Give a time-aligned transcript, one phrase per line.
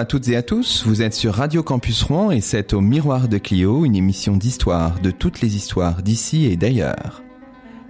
[0.00, 3.28] à toutes et à tous, vous êtes sur Radio Campus Rouen et c'est au Miroir
[3.28, 7.22] de Clio, une émission d'histoire de toutes les histoires d'ici et d'ailleurs.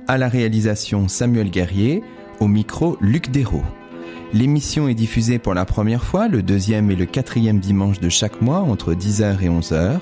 [0.08, 2.02] À la réalisation Samuel Guerrier,
[2.40, 3.62] au micro Luc Dérault.
[4.32, 8.42] L'émission est diffusée pour la première fois le deuxième et le quatrième dimanche de chaque
[8.42, 10.00] mois entre 10h et 11h.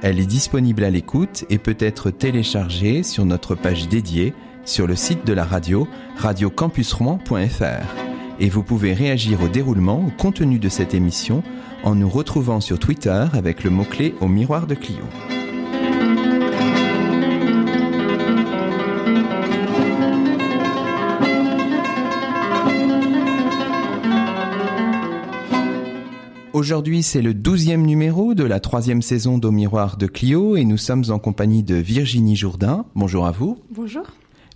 [0.00, 4.32] Elle est disponible à l'écoute et peut être téléchargée sur notre page dédiée
[4.64, 8.01] sur le site de la radio radiocampusrouen.fr.
[8.42, 11.44] Et vous pouvez réagir au déroulement, au contenu de cette émission
[11.84, 15.04] en nous retrouvant sur Twitter avec le mot-clé au miroir de Clio.
[26.52, 30.78] Aujourd'hui, c'est le douzième numéro de la troisième saison d'Au Miroir de Clio et nous
[30.78, 32.86] sommes en compagnie de Virginie Jourdain.
[32.96, 33.58] Bonjour à vous.
[33.70, 34.02] Bonjour.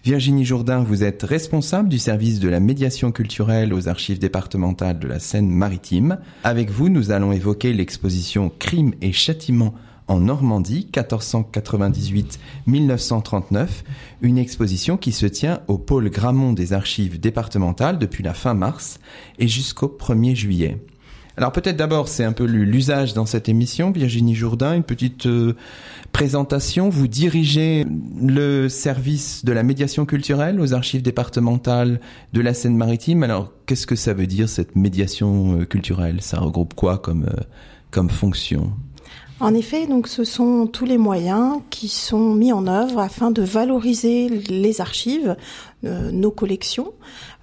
[0.06, 5.08] Virginie Jourdain, vous êtes responsable du service de la médiation culturelle aux archives départementales de
[5.08, 6.18] la Seine-Maritime.
[6.44, 9.74] Avec vous, nous allons évoquer l'exposition Crimes et châtiments
[10.06, 10.88] en Normandie,
[12.68, 13.66] 1498-1939,
[14.22, 19.00] une exposition qui se tient au pôle Gramont des archives départementales depuis la fin mars
[19.40, 20.78] et jusqu'au 1er juillet.
[21.38, 23.90] Alors peut-être d'abord, c'est un peu l'usage dans cette émission.
[23.90, 25.54] Virginie Jourdain, une petite euh,
[26.12, 26.88] présentation.
[26.88, 27.86] Vous dirigez
[28.22, 32.00] le service de la médiation culturelle aux archives départementales
[32.32, 33.22] de la Seine-Maritime.
[33.22, 36.22] Alors qu'est-ce que ça veut dire cette médiation euh, culturelle?
[36.22, 37.42] Ça regroupe quoi comme, euh,
[37.90, 38.72] comme fonction?
[39.38, 43.42] En effet, donc ce sont tous les moyens qui sont mis en œuvre afin de
[43.42, 45.36] valoriser les archives,
[45.84, 46.94] euh, nos collections,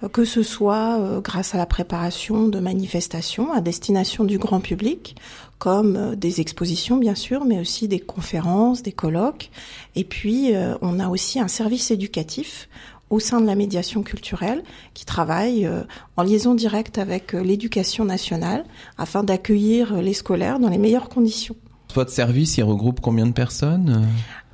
[0.02, 4.58] euh, que ce soit euh, grâce à la préparation de manifestations à destination du grand
[4.58, 5.14] public,
[5.58, 9.50] comme des expositions bien sûr, mais aussi des conférences, des colloques.
[9.94, 12.68] Et puis on a aussi un service éducatif
[13.08, 15.70] au sein de la médiation culturelle qui travaille
[16.16, 18.64] en liaison directe avec l'éducation nationale
[18.98, 21.56] afin d'accueillir les scolaires dans les meilleures conditions.
[21.94, 24.06] Votre service, il regroupe combien de personnes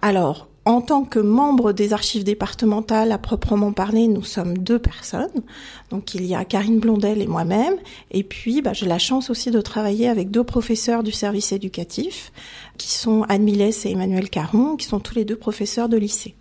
[0.02, 5.42] Alors, en tant que membre des archives départementales à proprement parler, nous sommes deux personnes.
[5.88, 7.74] Donc il y a Karine Blondel et moi-même.
[8.10, 12.30] Et puis bah, j'ai la chance aussi de travailler avec deux professeurs du service éducatif,
[12.76, 16.34] qui sont Anne Millès et Emmanuel Caron, qui sont tous les deux professeurs de lycée.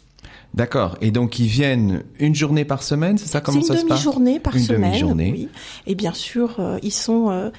[0.53, 0.97] D'accord.
[0.99, 3.81] Et donc ils viennent une journée par semaine, c'est ça comment ça se passe?
[3.83, 4.89] Une demi-journée par une semaine.
[4.91, 5.31] Demi-journée.
[5.31, 5.49] Oui.
[5.87, 7.51] Et bien sûr, euh, ils sont euh,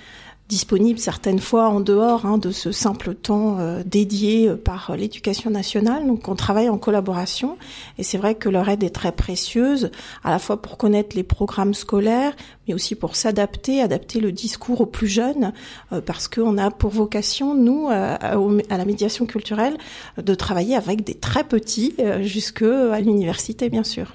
[0.51, 5.49] disponible certaines fois en dehors hein, de ce simple temps euh, dédié euh, par l'éducation
[5.49, 6.07] nationale.
[6.07, 7.57] Donc on travaille en collaboration
[7.99, 9.93] et c'est vrai que leur aide est très précieuse,
[10.25, 12.35] à la fois pour connaître les programmes scolaires,
[12.67, 15.53] mais aussi pour s'adapter, adapter le discours aux plus jeunes,
[15.93, 19.79] euh, parce qu'on a pour vocation, nous, à, à la médiation culturelle,
[20.21, 24.13] de travailler avec des très petits jusqu'à l'université, bien sûr.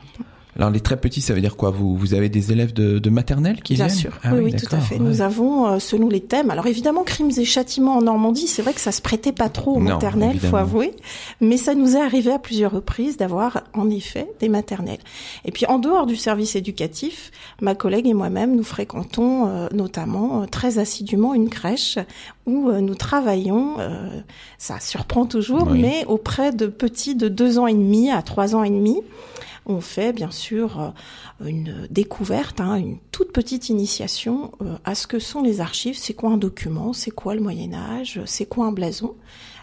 [0.58, 1.70] Alors les très petits, ça veut dire quoi?
[1.70, 3.98] Vous, vous avez des élèves de, de maternelle qui Bien viennent?
[3.98, 4.96] sûr, Ah oui, oui, tout à fait.
[4.96, 5.02] ouais.
[5.02, 8.72] Nous avons, euh, selon les thèmes, alors évidemment, crimes et châtiments en Normandie, c'est vrai
[8.74, 10.94] que ça se prêtait pas trop aux Non, maternelles, faut avouer,
[11.42, 15.00] mais ça nous est arrivé à plusieurs reprises d'avoir en effet des maternelles.
[15.44, 20.44] Et puis en dehors du service éducatif, ma collègue et moi-même, nous fréquentons euh, notamment
[20.44, 22.00] euh, très assidûment une crèche
[22.46, 24.08] où euh, nous travaillons, euh,
[24.58, 25.82] ça surprend toujours, Oui.
[25.82, 29.02] mais auprès de petits de deux ans et demi à trois ans et demi.
[29.66, 35.08] On fait bien sûr euh, une découverte, hein, une toute petite initiation euh, à ce
[35.08, 38.68] que sont les archives, c'est quoi un document, c'est quoi le Moyen Âge, c'est quoi
[38.68, 39.16] un blason?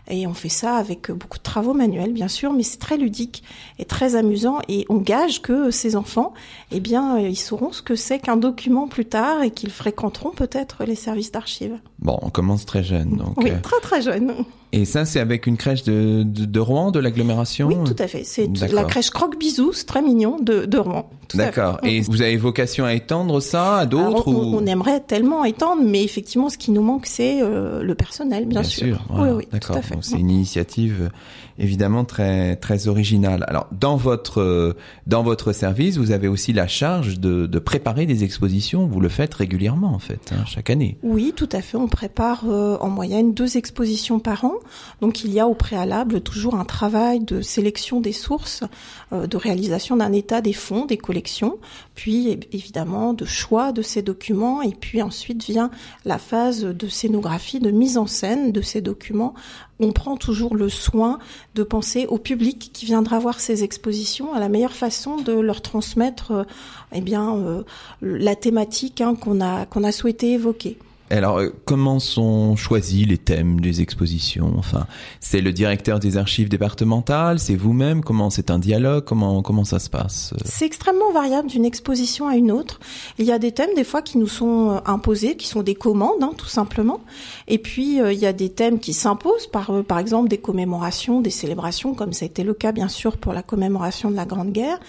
[0.08, 3.44] Et on fait ça avec beaucoup de travaux manuels, bien sûr, mais c'est très ludique
[3.78, 4.58] et très amusant.
[4.68, 6.34] Et on gage que ces enfants,
[6.72, 10.84] eh bien, ils sauront ce que c'est qu'un document plus tard et qu'ils fréquenteront peut-être
[10.84, 11.78] les services d'archives.
[12.00, 13.36] Bon, on commence très jeune, donc.
[13.36, 14.44] Oui, euh, très très jeune.
[14.74, 18.08] Et ça, c'est avec une crèche de, de, de Rouen, de l'agglomération Oui, tout à
[18.08, 18.24] fait.
[18.24, 21.10] C'est la crèche Croque-Bisous, c'est très mignon, de, de Rouen.
[21.34, 21.78] D'accord.
[21.82, 24.56] Et vous avez vocation à étendre ça à d'autres Alors, on, ou...
[24.56, 28.62] on aimerait tellement étendre, mais effectivement, ce qui nous manque, c'est euh, le personnel, bien,
[29.08, 29.76] voilà, oui, oui, tout d'accord.
[29.76, 29.94] à fait.
[30.00, 31.10] C'est une initiative
[31.58, 33.44] évidemment très très originale.
[33.48, 34.76] Alors dans votre euh,
[35.06, 38.86] dans votre service, vous avez aussi la charge de, de préparer des expositions.
[38.86, 40.98] Vous le faites régulièrement en fait, hein, chaque année.
[41.02, 41.76] Oui, tout à fait.
[41.76, 44.54] On prépare euh, en moyenne deux expositions par an.
[45.00, 48.64] Donc il y a au préalable toujours un travail de sélection des sources,
[49.12, 51.58] euh, de réalisation d'un état des fonds, des collections,
[51.94, 55.70] puis évidemment de choix de ces documents, et puis ensuite vient
[56.04, 59.34] la phase de scénographie, de mise en scène de ces documents.
[59.80, 61.18] On prend toujours le soin
[61.54, 65.60] de penser au public qui viendra voir ces expositions à la meilleure façon de leur
[65.60, 66.44] transmettre, euh,
[66.92, 67.62] eh bien, euh,
[68.00, 70.78] la thématique hein, qu'on a qu'on a souhaité évoquer.
[71.12, 74.54] Alors, euh, comment sont choisis les thèmes des expositions?
[74.56, 74.86] Enfin,
[75.20, 79.78] c'est le directeur des archives départementales, c'est vous-même Comment c'est un dialogue Comment comment ça
[79.78, 80.32] se passe?
[80.46, 82.80] C'est extrêmement variable d'une exposition à une autre.
[83.18, 85.74] Il y a des thèmes des fois qui nous sont euh, imposés, qui sont des
[85.74, 87.00] commandes, hein, tout simplement.
[87.46, 91.20] Et puis euh, il y a des thèmes qui s'imposent par par exemple des commémorations,
[91.20, 94.24] des célébrations, comme ça a été le cas bien sûr pour la commémoration de la
[94.24, 94.80] Grande Guerre.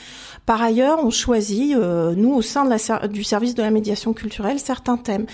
[0.46, 4.60] Par ailleurs, on choisit, nous au sein de la, du service de la médiation culturelle,
[4.60, 5.26] certains thèmes.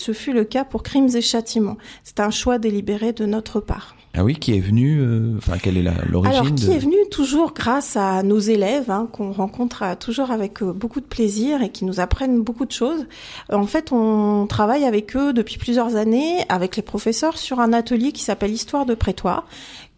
[0.00, 1.76] Ce fut le cas pour Crimes et Châtiments.
[2.02, 3.94] C'est un choix délibéré de notre part.
[4.12, 7.54] Ah oui, qui est venu, euh, enfin, quelle est l'origine Alors, qui est venu toujours
[7.54, 11.68] grâce à nos élèves, hein, qu'on rencontre euh, toujours avec euh, beaucoup de plaisir et
[11.68, 13.06] qui nous apprennent beaucoup de choses.
[13.52, 18.10] En fait, on travaille avec eux depuis plusieurs années, avec les professeurs, sur un atelier
[18.10, 19.46] qui s'appelle Histoire de Prétoire,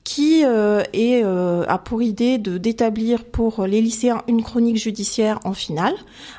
[0.04, 5.38] qui euh, est, euh, a pour idée de d'établir pour les lycéens une chronique judiciaire
[5.44, 5.94] en finale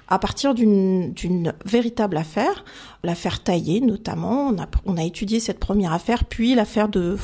[0.07, 2.65] à partir d'une véritable affaire,
[3.03, 4.47] l'affaire Taillé notamment.
[4.49, 7.17] On a, on a étudié cette première affaire, puis l'affaire de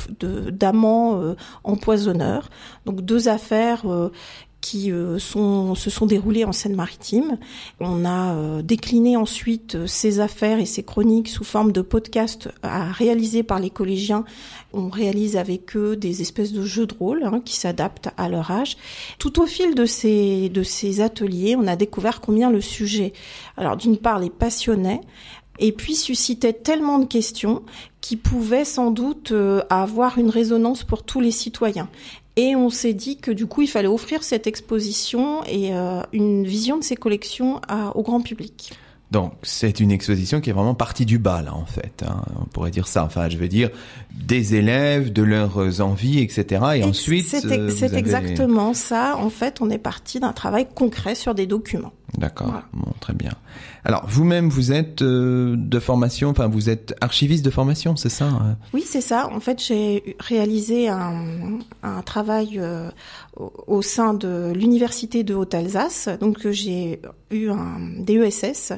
[0.49, 2.49] d'amant euh, empoisonneur.
[2.85, 4.11] Donc deux affaires euh,
[4.61, 7.37] qui euh, se sont déroulées en Seine-Maritime.
[7.79, 12.49] On a euh, décliné ensuite euh, ces affaires et ces chroniques sous forme de podcasts
[12.61, 14.25] à réaliser par les collégiens.
[14.73, 18.51] On réalise avec eux des espèces de jeux de rôle hein, qui s'adaptent à leur
[18.51, 18.77] âge.
[19.17, 23.13] Tout au fil de ces, de ces ateliers, on a découvert combien le sujet,
[23.55, 25.01] alors d'une part, les passionnait,
[25.57, 27.63] et puis suscitait tellement de questions
[27.99, 29.33] qui pouvaient sans doute
[29.69, 31.89] avoir une résonance pour tous les citoyens.
[32.41, 36.45] Et on s'est dit que du coup, il fallait offrir cette exposition et euh, une
[36.45, 37.59] vision de ces collections
[37.95, 38.71] au grand public.
[39.11, 42.03] Donc c'est une exposition qui est vraiment partie du bas là en fait.
[42.07, 42.21] Hein.
[42.39, 43.03] On pourrait dire ça.
[43.03, 43.69] Enfin, je veux dire
[44.13, 46.63] des élèves, de leurs envies, etc.
[46.75, 49.15] Et, ensuite, c'est euh, exactement ça.
[49.17, 51.93] En fait, on est parti d'un travail concret sur des documents.
[52.17, 52.53] D'accord.
[52.73, 53.31] Bon, très bien.
[53.85, 58.25] Alors vous-même, vous êtes euh, de formation, enfin vous êtes archiviste de formation, c'est ça
[58.25, 58.57] hein?
[58.73, 59.29] Oui, c'est ça.
[59.31, 62.89] En fait, j'ai réalisé un, un travail euh,
[63.67, 66.09] au sein de l'université de Haute-Alsace.
[66.19, 66.99] Donc j'ai
[67.31, 68.73] eu un DESS.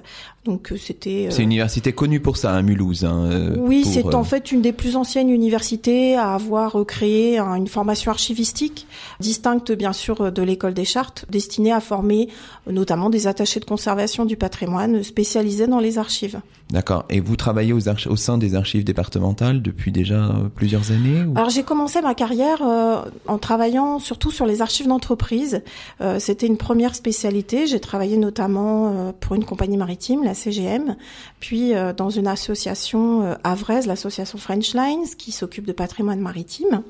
[0.45, 1.27] Donc c'était.
[1.29, 3.05] C'est une université connue pour ça, hein, Mulhouse.
[3.05, 8.11] Hein, oui, c'est en fait une des plus anciennes universités à avoir créé une formation
[8.11, 8.87] archivistique
[9.19, 12.29] distincte bien sûr de l'école des chartes, destinée à former
[12.69, 16.39] notamment des attachés de conservation du patrimoine spécialisés dans les archives.
[16.71, 17.05] D'accord.
[17.09, 21.49] Et vous travaillez aux au sein des archives départementales depuis déjà euh, plusieurs années Alors
[21.49, 25.61] j'ai commencé ma carrière euh, en travaillant surtout sur les archives d'entreprise.
[26.01, 27.67] Euh, C'était une première spécialité.
[27.67, 30.97] J'ai travaillé notamment euh, pour une compagnie maritime, la CGM,
[31.39, 36.83] puis dans une association avraise, l'association French Lines, qui s'occupe de patrimoine maritime.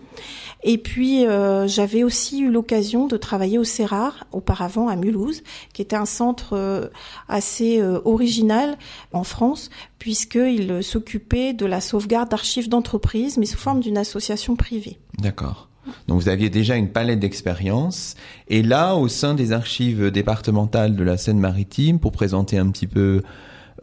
[0.64, 1.26] Et puis
[1.66, 5.44] j'avais aussi eu l'occasion de travailler au CERAR, auparavant à Mulhouse,
[5.74, 6.92] qui était un centre
[7.30, 8.78] assez original
[9.14, 9.70] en France
[10.02, 14.98] puisqu'il s'occupait de la sauvegarde d'archives d'entreprise, mais sous forme d'une association privée.
[15.20, 15.71] D'accord.
[16.08, 18.16] Donc vous aviez déjà une palette d'expériences.
[18.48, 23.22] Et là, au sein des archives départementales de la Seine-Maritime, pour présenter un petit peu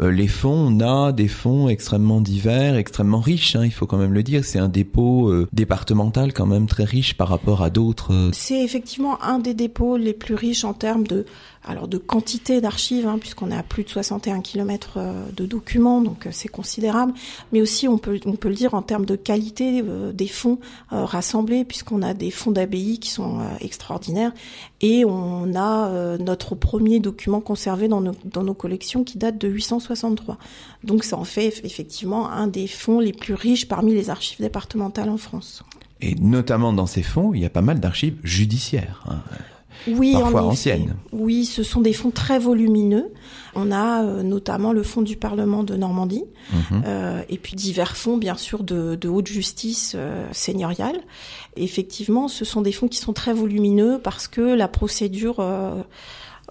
[0.00, 3.96] euh, les fonds, on a des fonds extrêmement divers, extrêmement riches, hein, il faut quand
[3.96, 4.44] même le dire.
[4.44, 8.12] C'est un dépôt euh, départemental quand même très riche par rapport à d'autres.
[8.12, 8.30] Euh.
[8.32, 11.26] C'est effectivement un des dépôts les plus riches en termes de
[11.68, 16.26] alors de quantité d'archives, hein, puisqu'on à plus de 61 km euh, de documents, donc
[16.26, 17.12] euh, c'est considérable,
[17.52, 20.58] mais aussi on peut, on peut le dire en termes de qualité euh, des fonds
[20.90, 24.32] rassemblés, puisqu'on a des fonds d'abbaye qui sont extraordinaires,
[24.80, 29.48] et on a notre premier document conservé dans nos, dans nos collections qui date de
[29.48, 30.38] 863.
[30.84, 35.10] Donc ça en fait effectivement un des fonds les plus riches parmi les archives départementales
[35.10, 35.62] en France.
[36.00, 39.04] Et notamment dans ces fonds, il y a pas mal d'archives judiciaires.
[39.08, 39.20] Hein
[39.86, 40.96] oui, parfois anciennes.
[41.12, 43.12] Oui, ce sont des fonds très volumineux.
[43.54, 46.82] On a euh, notamment le fonds du Parlement de Normandie, mhm.
[46.86, 51.00] euh, et puis divers fonds, bien sûr, de, de haute justice euh, seigneuriale.
[51.56, 55.42] effectivement, ce sont des fonds qui sont très volumineux parce que la procédure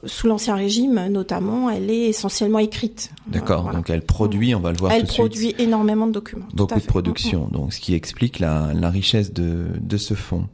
[0.06, 3.12] sous l'ancien régime, notamment, elle est essentiellement écrite.
[3.28, 3.72] D'accord.
[3.72, 5.20] Donc elle produit, on va le voir tout de suite.
[5.20, 6.46] Elle produit énormément de documents.
[6.54, 7.48] Beaucoup de production.
[7.52, 10.46] Donc ce qui explique la, la richesse de, de ce fonds.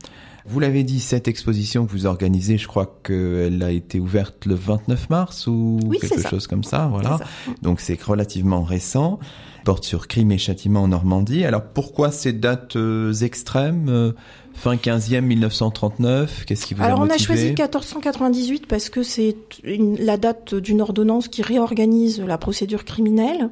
[0.46, 4.56] Vous l'avez dit, cette exposition que vous organisez, je crois qu'elle a été ouverte le
[4.56, 7.20] 29 mars ou quelque chose comme ça, voilà.
[7.62, 9.20] Donc c'est relativement récent.
[9.64, 11.46] Porte sur crime et châtiment en Normandie.
[11.46, 14.12] Alors pourquoi ces dates euh, extrêmes euh,
[14.54, 17.16] Fin 15e 1939, qu'est-ce qui vous Alors a motivé?
[17.18, 22.86] on a choisi 1498 parce que c'est la date d'une ordonnance qui réorganise la procédure
[22.86, 23.50] criminelle,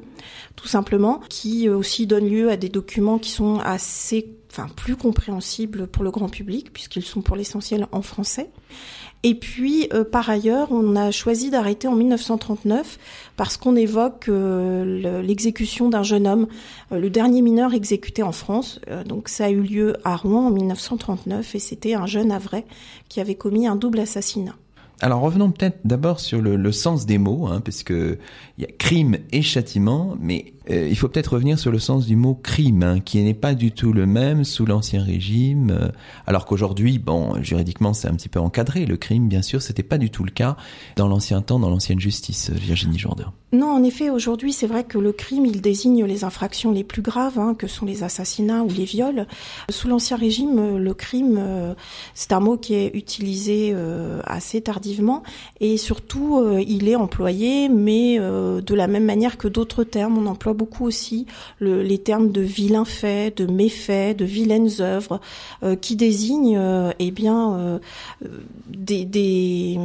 [0.54, 4.96] tout simplement, qui euh, aussi donne lieu à des documents qui sont assez enfin plus
[4.96, 8.50] compréhensibles pour le grand public puisqu'ils sont pour l'essentiel en français.
[9.24, 12.98] Et puis, euh, par ailleurs, on a choisi d'arrêter en 1939
[13.36, 16.48] parce qu'on évoque euh, l'exécution d'un jeune homme,
[16.90, 18.80] euh, le dernier mineur exécuté en France.
[19.06, 22.64] donc, ça a eu lieu à Rouen en 1939 et c'était un jeune Avray
[23.08, 24.56] qui avait commis un double assassinat.
[25.02, 28.18] Alors revenons peut-être d'abord sur le, sens des mots, hein, parce que
[28.56, 32.06] il y a crime et châtiment, mais euh, il faut peut-être revenir sur le sens
[32.06, 35.88] du mot crime, hein, qui n'est pas du tout le même sous l'Ancien Régime, euh,
[36.26, 38.86] alors qu'aujourd'hui, bon, juridiquement, c'est un petit peu encadré.
[38.86, 40.56] Le crime, bien sûr, c'était pas du tout le cas
[40.96, 43.32] dans l'ancien temps, dans l'ancienne justice, euh, Virginie Jourdain.
[43.52, 47.02] Non, en effet, aujourd'hui, c'est vrai que le crime, il désigne les infractions les plus
[47.02, 49.26] graves, hein, que sont les assassinats ou les viols.
[49.68, 51.74] Sous l'Ancien Régime, le crime,
[52.14, 53.76] c'est un mot qui est utilisé
[54.24, 55.22] assez tardivement,
[55.60, 60.51] et surtout, il est employé, mais de la même manière que d'autres termes, on emploie
[60.54, 61.26] beaucoup aussi
[61.60, 65.20] les termes de vilains faits, de méfaits, de vilaines œuvres,
[65.62, 67.78] euh, qui désignent euh, eh bien euh,
[68.68, 69.78] des, des,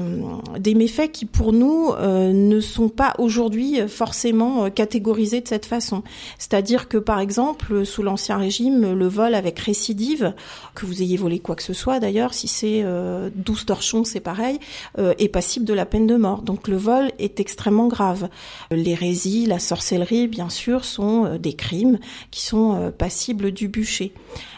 [0.59, 6.03] des, méfaits qui pour nous ne sont pas aujourd'hui forcément catégorisés de cette façon.
[6.37, 10.33] C'est-à-dire que par exemple, sous l'Ancien Régime, le vol avec récidive,
[10.75, 12.85] que vous ayez volé quoi que ce soit d'ailleurs, si c'est
[13.35, 14.59] 12 torchons, c'est pareil,
[14.97, 16.41] est passible de la peine de mort.
[16.41, 18.29] Donc le vol est extrêmement grave.
[18.71, 21.99] L'hérésie, la sorcellerie, bien sûr, sont euh, des crimes
[22.31, 24.13] qui sont euh, passibles du bûcher.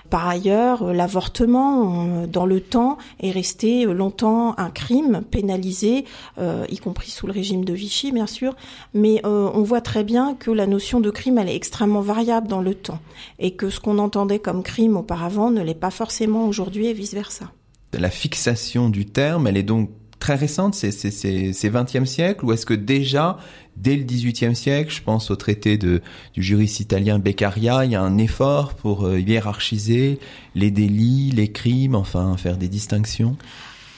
[0.09, 6.05] Par ailleurs, euh, l'avortement, dans le temps, est resté longtemps un crime pénalisé,
[6.39, 8.55] y compris sous le régime de Vichy, bien sûr.
[8.93, 12.61] Mais on voit très bien que la notion de crime, elle est extrêmement variable dans
[12.61, 12.99] le temps,
[13.37, 17.13] et que ce qu'on entendait comme crime auparavant ne l'est pas forcément aujourd'hui, et vice
[17.13, 17.51] versa.
[17.93, 19.89] La fixation du terme, elle est donc
[20.29, 23.39] très récente, c'est c'est 20e siècle, ou est-ce que déjà
[23.77, 26.01] dès le XVIIIe siècle, je pense au traité du
[26.37, 30.19] juriste italien Beccaria, il y a un effort pour euh, hiérarchiser
[30.53, 33.37] les délits, les crimes, enfin faire des distinctions?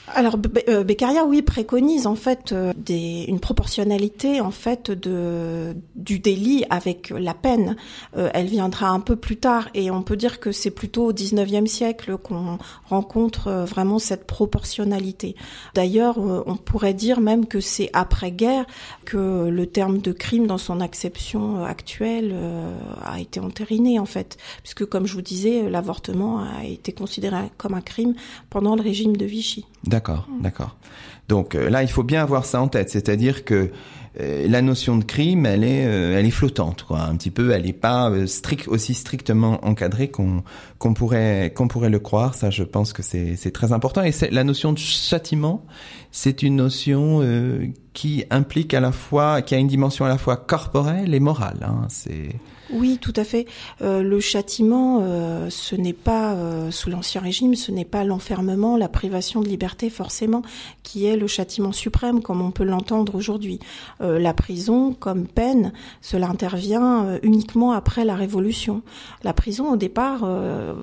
[0.08, 0.36] Alors
[0.68, 6.64] euh, Beccaria, oui, préconise en fait euh, des, une proportionnalité en fait de du délit
[6.70, 7.76] avec la peine.
[8.16, 11.12] Euh, elle viendra un peu plus tard et on peut dire que c'est plutôt au
[11.12, 15.36] 19e siècle qu'on rencontre vraiment cette proportionnalité.
[15.74, 18.66] D'ailleurs, on pourrait dire même que c'est après-guerre
[19.04, 22.34] que le terme de crime dans son acception actuelle
[23.02, 27.74] a été entériné en fait, puisque comme je vous disais, l'avortement a été considéré comme
[27.74, 28.14] un crime
[28.50, 29.64] pendant le régime de Vichy.
[29.92, 30.76] D'accord, d'accord.
[31.28, 33.70] Donc euh, là, il faut bien avoir ça en tête, c'est-à-dire que
[34.20, 37.50] euh, la notion de crime, elle est, euh, elle est flottante, quoi, un petit peu.
[37.52, 40.42] Elle n'est pas strict, aussi strictement encadrée qu'on
[40.94, 42.34] pourrait le croire.
[42.34, 44.02] Ça, je pense que c'est c'est très important.
[44.02, 45.64] Et la notion de châtiment,
[46.10, 47.20] c'est une notion
[47.92, 51.60] qui implique à la fois, qui a une dimension à la fois corporelle et morale.
[51.62, 51.86] Hein.
[51.88, 52.30] C'est
[52.72, 53.46] oui, tout à fait.
[53.82, 58.76] Euh, le châtiment, euh, ce n'est pas, euh, sous l'Ancien Régime, ce n'est pas l'enfermement,
[58.76, 60.42] la privation de liberté forcément,
[60.82, 63.58] qui est le châtiment suprême, comme on peut l'entendre aujourd'hui.
[64.00, 68.82] la prison, comme peine, cela intervient uniquement après la Révolution.
[69.22, 70.26] La prison, au départ,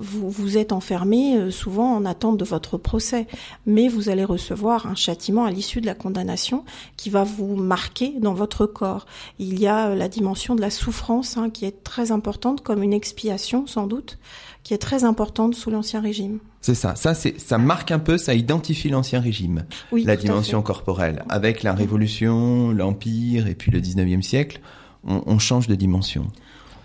[0.00, 3.26] vous, vous êtes enfermé souvent en attente de votre procès,
[3.66, 6.64] mais vous allez recevoir un châtiment à l'issue de la condamnation
[6.96, 9.06] qui va vous marquer dans votre corps.
[9.38, 12.92] Il y a la dimension de la souffrance hein, qui est très importante, comme une
[12.92, 14.18] expiation sans doute,
[14.62, 16.38] qui est très importante sous l'Ancien Régime.
[16.60, 21.24] C'est ça, ça ça marque un peu, ça identifie l'Ancien Régime, oui, la dimension corporelle.
[21.28, 24.60] Avec la Révolution, l'Empire et puis le 19e siècle,
[25.04, 26.26] on, change de dimension.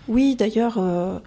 [0.08, 1.18] Oui, d'ailleurs, euh,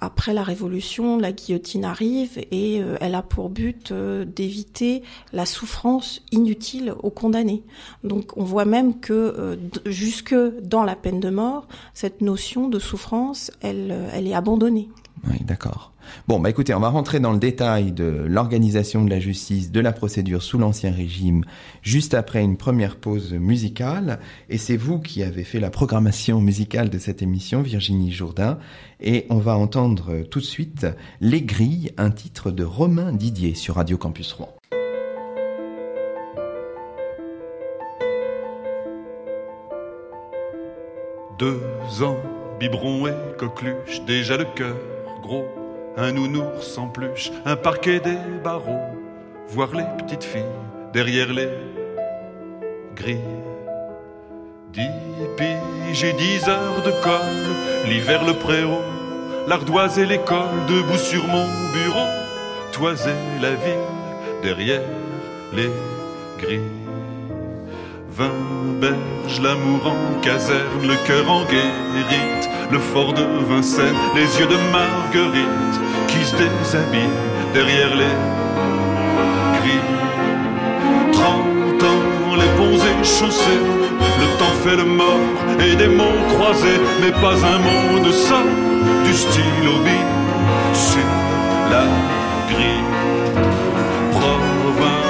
[0.00, 6.22] après la Révolution, la guillotine arrive et euh, elle a pour but d'éviter la souffrance
[6.30, 7.62] inutile aux condamnés.
[8.04, 13.50] Donc on voit même que jusque dans la peine de mort, cette notion de souffrance,
[13.62, 14.88] elle, elle est abandonnée.
[15.28, 15.92] Oui, d'accord.
[16.28, 19.80] Bon, bah écoutez, on va rentrer dans le détail de l'organisation de la justice, de
[19.80, 21.44] la procédure sous l'Ancien Régime,
[21.82, 24.18] juste après une première pause musicale.
[24.48, 28.58] Et c'est vous qui avez fait la programmation musicale de cette émission, Virginie Jourdain.
[29.00, 30.86] Et on va entendre tout de suite
[31.20, 34.54] Les Grilles, un titre de Romain Didier sur Radio Campus Rouen.
[41.38, 41.60] Deux
[42.02, 42.16] ans,
[42.58, 44.74] biberon et coqueluche, déjà le cœur
[45.22, 45.65] gros
[45.96, 48.82] un nounours en peluche, un parquet des barreaux,
[49.48, 50.42] voir les petites filles
[50.92, 51.48] derrière les
[52.94, 53.20] grilles.
[54.72, 54.90] Dix
[55.36, 58.82] piges et dix heures de colle, l'hiver le préau,
[59.48, 62.08] l'ardoise et l'école, debout sur mon bureau,
[62.72, 64.82] toiser la ville derrière
[65.54, 65.70] les
[66.38, 66.85] grilles.
[68.18, 74.46] Vingt berges, l'amour en caserne, le cœur en guérite, le fort de Vincennes, les yeux
[74.46, 75.76] de Marguerite
[76.08, 77.12] qui se déshabillent
[77.52, 78.16] derrière les
[79.60, 79.92] grilles.
[81.12, 83.62] Trente ans, les ponts et chaussées,
[84.00, 88.50] le temps fait le mort et des mots croisés, mais pas un mot ne sort
[89.04, 89.72] du stylo
[90.72, 91.04] sur
[91.70, 91.84] la
[92.48, 93.65] grille.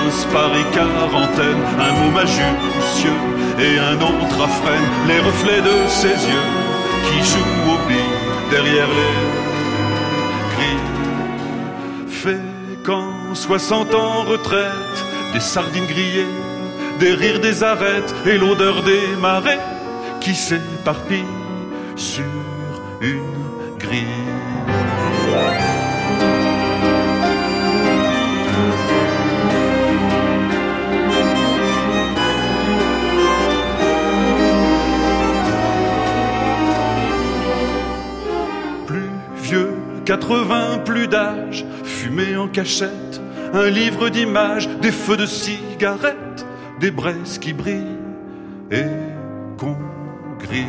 [0.06, 3.10] Province, Paris, quarantaine, un mot majestueux
[3.58, 6.48] et un autre à freine, les reflets de ses yeux
[7.06, 9.16] qui jouent au billes derrière les
[10.54, 12.08] grilles.
[12.08, 12.40] Fait
[12.84, 16.26] qu'en 60 ans retraite, des sardines grillées,
[17.00, 19.60] des rires des arêtes et l'odeur des marais
[20.20, 21.25] qui s'éparpillent
[21.96, 22.25] sur
[23.00, 24.25] une grille.
[40.06, 43.20] 80 plus d'âge, fumé en cachette,
[43.52, 46.46] un livre d'images, des feux de cigarettes,
[46.78, 47.98] des braises qui brillent
[48.70, 48.84] et
[49.58, 49.76] qu'on
[50.38, 50.66] grille.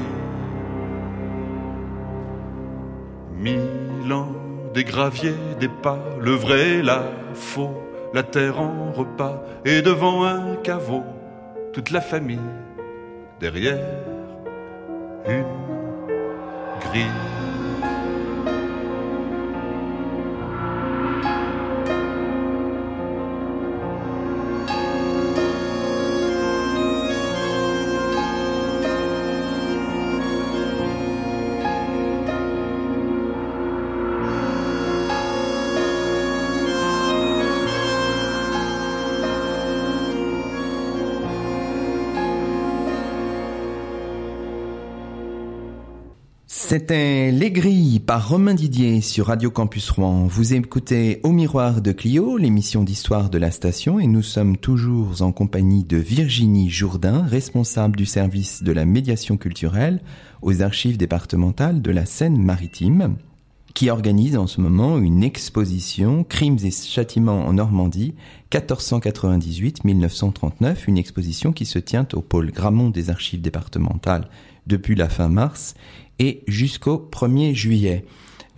[3.35, 4.31] Mille ans,
[4.73, 7.03] des graviers, des pas, le vrai, la
[7.35, 7.79] faux,
[8.15, 11.03] la terre en repas, et devant un caveau,
[11.73, 12.39] toute la famille,
[13.39, 13.85] derrière
[15.27, 15.43] une
[16.81, 17.36] grille.
[46.67, 47.53] C'était Les
[48.05, 50.27] par Romain Didier sur Radio Campus Rouen.
[50.27, 55.21] Vous écoutez Au Miroir de Clio, l'émission d'histoire de la station, et nous sommes toujours
[55.21, 60.01] en compagnie de Virginie Jourdain, responsable du service de la médiation culturelle
[60.41, 63.15] aux archives départementales de la Seine-Maritime,
[63.73, 68.13] qui organise en ce moment une exposition Crimes et châtiments en Normandie
[68.51, 74.27] 1498-1939, une exposition qui se tient au pôle Gramont des archives départementales
[74.65, 75.75] depuis la fin mars
[76.19, 78.05] et jusqu'au 1er juillet.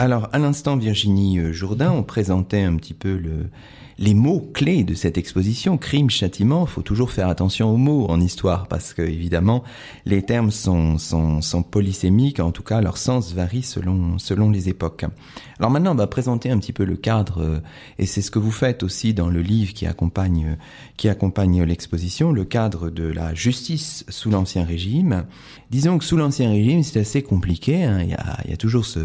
[0.01, 3.49] Alors, à l'instant, Virginie Jourdain, on présentait un petit peu le,
[3.97, 5.77] les mots clés de cette exposition.
[5.77, 9.61] Crime, châtiment, faut toujours faire attention aux mots en histoire parce que, évidemment,
[10.05, 14.69] les termes sont, sont, sont polysémiques, en tout cas, leur sens varie selon, selon les
[14.69, 15.03] époques.
[15.59, 17.61] Alors maintenant, on va présenter un petit peu le cadre,
[17.97, 20.55] et c'est ce que vous faites aussi dans le livre qui accompagne,
[20.95, 25.25] qui accompagne l'exposition, le cadre de la justice sous l'Ancien Régime.
[25.71, 28.01] Disons que sous l'Ancien Régime, c'est assez compliqué, hein.
[28.01, 28.99] y a, il y a toujours ce,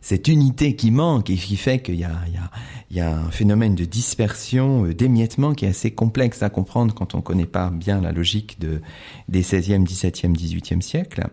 [0.00, 2.50] cette unité qui manque et qui fait qu'il y a, il y, a,
[2.90, 7.14] il y a un phénomène de dispersion, d'émiettement qui est assez complexe à comprendre quand
[7.14, 8.80] on ne connaît pas bien la logique de,
[9.28, 11.28] des 16e, 17e, 18e siècles.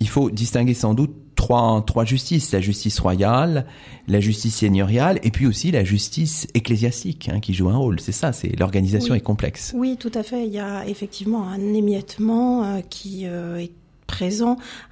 [0.00, 3.66] Il faut distinguer sans doute trois, trois justices, la justice royale,
[4.08, 8.00] la justice seigneuriale et puis aussi la justice ecclésiastique hein, qui joue un rôle.
[8.00, 9.18] C'est ça, c'est l'organisation Oui.
[9.18, 9.72] est complexe.
[9.74, 10.46] Oui, tout à fait.
[10.46, 13.72] Il y a effectivement un émiettement euh, qui euh, est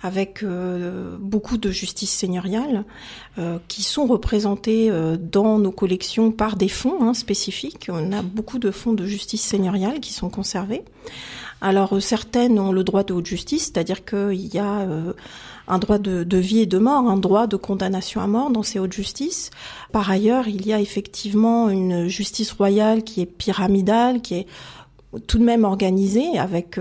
[0.03, 2.85] avec euh, beaucoup de justice seigneuriale
[3.39, 7.89] euh, qui sont représentées euh, dans nos collections par des fonds hein, spécifiques.
[7.93, 10.83] On a beaucoup de fonds de justice seigneuriale qui sont conservés.
[11.61, 14.87] Alors certaines ont le droit de haute justice, c'est-à-dire qu'il y a
[15.67, 18.79] un droit de, vie et de mort, un droit de condamnation à mort dans ces
[18.79, 19.51] hautes justices.
[19.91, 24.47] Par ailleurs, il y a effectivement une justice royale qui est pyramidale, qui est
[25.27, 26.79] tout de même organisée avec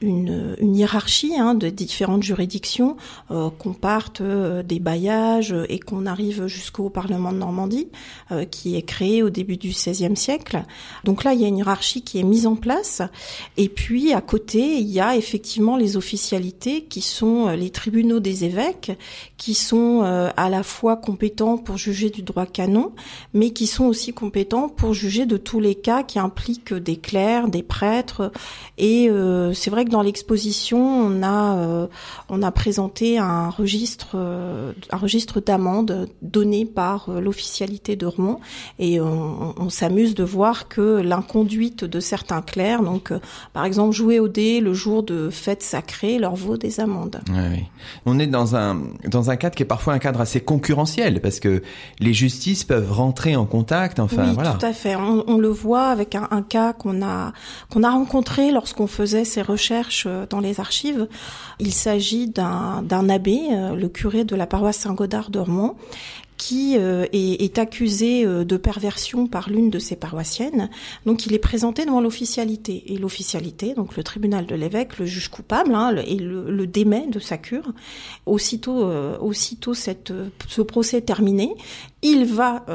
[0.00, 2.96] une, hiérarchie hein, de différentes juridictions,
[3.30, 7.88] euh, qu'on parte euh, des bailliages et qu'on arrive jusqu'au Parlement de Normandie,
[8.32, 10.64] euh, qui est créé au début du XVIe siècle.
[11.04, 13.02] Donc là, il y a une hiérarchie qui est mise en place.
[13.56, 18.44] Et puis, à côté, il y a effectivement les officialités qui sont les tribunaux des
[18.44, 18.92] évêques,
[19.36, 22.92] qui sont à la fois compétents pour juger du droit canon,
[23.32, 27.48] mais qui sont aussi compétents pour juger de tous les cas qui impliquent des clercs,
[27.48, 28.32] des prêtres.
[28.78, 29.08] Et
[29.54, 31.86] c'est vrai que dans l'exposition, on a euh,
[32.28, 38.40] on a présenté un registre euh, un registre d'amendes donné par euh, l'officialité de Rouen
[38.78, 43.12] et on, on s'amuse de voir que l'inconduite de certains clercs, donc
[43.52, 47.20] par exemple jouer au dé le jour de fêtes sacrées, leur vaut des amendes.
[47.30, 47.64] Oui.
[48.06, 51.40] On est dans un dans un cadre qui est parfois un cadre assez concurrentiel parce
[51.40, 51.62] que
[52.00, 54.00] les justices peuvent rentrer en contact.
[54.00, 54.52] Enfin oui, voilà.
[54.52, 54.96] tout à fait.
[54.96, 57.32] On, on le voit avec un, un cas qu'on a
[57.70, 61.08] qu'on a rencontré lorsqu'on faisait ces recherches recherche dans les archives.
[61.58, 65.76] Il s'agit d'un abbé, le curé de la paroisse Saint-Godard de Rouen,
[66.36, 70.68] qui euh, est, est, accusé euh, de perversion par l'une de ses paroissiennes.
[71.06, 72.92] Donc il est présenté devant l'officialité.
[72.92, 77.06] Et l'officialité, donc le tribunal de l'évêque, le juge coupable, hein, et le, le, démet
[77.06, 77.72] de sa cure.
[78.26, 80.12] Aussitôt, euh, aussitôt cette,
[80.48, 81.54] ce procès terminé,
[82.02, 82.66] il va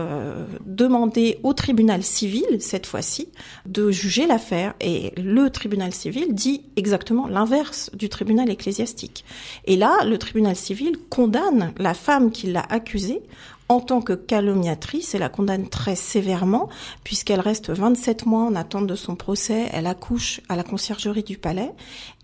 [0.65, 3.27] demander au tribunal civil, cette fois-ci,
[3.67, 4.73] de juger l'affaire.
[4.81, 9.23] Et le tribunal civil dit exactement l'inverse du tribunal ecclésiastique.
[9.65, 13.21] Et là, le tribunal civil condamne la femme qui l'a accusée
[13.69, 16.69] en tant que calomniatrice et la condamne très sévèrement
[17.03, 21.37] puisqu'elle reste 27 mois en attente de son procès, elle accouche à la conciergerie du
[21.37, 21.71] palais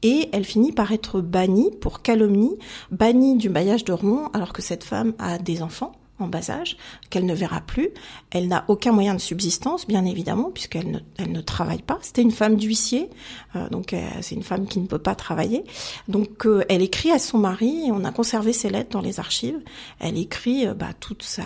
[0.03, 2.57] et elle finit par être bannie pour calomnie,
[2.91, 6.77] bannie du bailliage de Rouen alors que cette femme a des enfants en bas âge,
[7.09, 7.89] qu'elle ne verra plus.
[8.31, 11.99] Elle n'a aucun moyen de subsistance, bien évidemment, puisqu'elle ne, elle ne travaille pas.
[12.01, 13.09] C'était une femme d'huissier,
[13.55, 15.65] euh, donc euh, c'est une femme qui ne peut pas travailler.
[16.07, 19.59] Donc euh, elle écrit à son mari, on a conservé ses lettres dans les archives.
[19.99, 21.43] Elle écrit bah, toute sa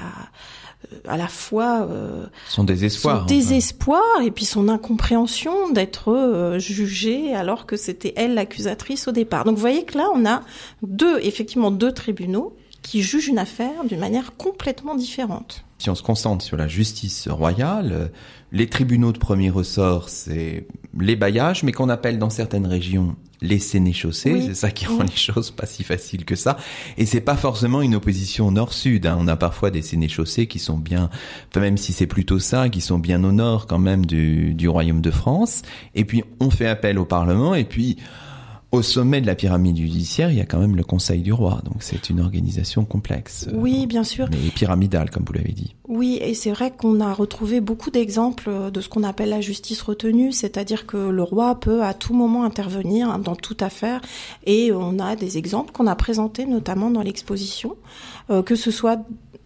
[1.08, 1.90] à la fois
[2.48, 9.10] son désespoir, son désespoir et puis son incompréhension d'être jugée alors que c'était elle l'accusatrice
[9.10, 9.44] au départ.
[9.44, 10.42] Donc vous voyez que là on a
[10.82, 15.66] deux effectivement deux tribunaux qui juge une affaire d'une manière complètement différente.
[15.78, 18.12] Si on se concentre sur la justice royale,
[18.52, 20.68] les tribunaux de premier ressort, c'est
[21.00, 24.42] les bailliages, mais qu'on appelle dans certaines régions les sénéchaussées.
[24.48, 26.58] C'est ça qui rend les choses pas si faciles que ça.
[26.98, 29.06] Et c'est pas forcément une opposition nord-sud.
[29.06, 29.18] Hein.
[29.20, 31.10] On a parfois des sénéchaussées qui sont bien,
[31.56, 35.02] même si c'est plutôt ça, qui sont bien au nord quand même du, du royaume
[35.02, 35.62] de France.
[35.96, 37.56] Et puis on fait appel au Parlement.
[37.56, 37.98] Et puis
[38.72, 41.62] au sommet de la pyramide judiciaire, il y a quand même le Conseil du roi,
[41.66, 43.50] donc c'est une organisation complexe.
[43.54, 44.28] Oui, bien sûr.
[44.30, 45.76] Mais pyramidale, comme vous l'avez dit.
[45.88, 49.82] Oui, et c'est vrai qu'on a retrouvé beaucoup d'exemples de ce qu'on appelle la justice
[49.82, 54.02] retenue, c'est-à-dire que le roi peut à tout moment intervenir dans toute affaire,
[54.46, 57.76] et on a des exemples qu'on a présentés notamment dans l'exposition,
[58.30, 59.00] euh, que ce soit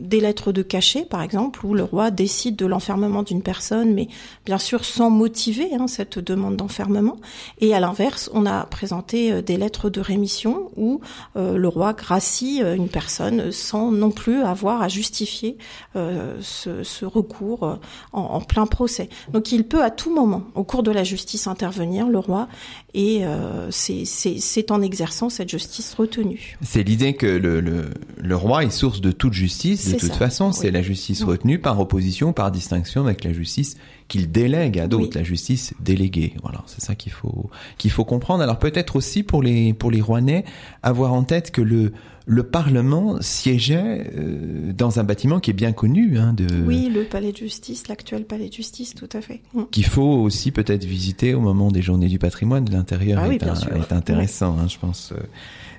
[0.04, 4.10] des lettres de cachet, par exemple, où le roi décide de l'enfermement d'une personne, mais
[4.46, 7.18] bien sûr sans motiver hein, cette demande d'enfermement.
[7.62, 11.00] Et à l'inverse, on a présenté euh, des lettres de rémission où
[11.36, 15.58] euh, le roi gracie euh, une personne sans non plus avoir à justifier
[15.94, 17.80] ce, ce, recours
[18.12, 19.10] en, en, plein procès.
[19.32, 22.48] Donc il peut à tout moment, au cours de la justice, intervenir, le roi,
[22.94, 23.22] et
[23.70, 26.58] c'est en exerçant cette justice retenue.
[26.62, 27.86] C'est l'idée que le, le,
[28.18, 31.80] le roi est source de toute justice de toute façon, c'est la justice retenue par
[31.80, 33.78] opposition, par distinction avec la justice
[34.08, 36.34] qu'il délègue à d'autres, la justice déléguée.
[36.44, 38.44] Voilà, c'est ça qu'il faut qu'il faut comprendre.
[38.44, 40.46] Alors peut-être aussi pour les pour les Rouennais
[40.82, 41.94] avoir en tête que le
[42.26, 46.18] le Parlement siégeait euh, dans un bâtiment qui est bien connu.
[46.18, 46.48] Hein, de...
[46.66, 49.42] Oui, le palais de justice, l'actuel palais de justice, tout à fait.
[49.54, 49.64] Mm.
[49.72, 52.70] Qu'il faut aussi peut-être visiter au moment des journées du patrimoine.
[52.70, 55.14] L'intérieur ah est, intéressant, hein, je pense.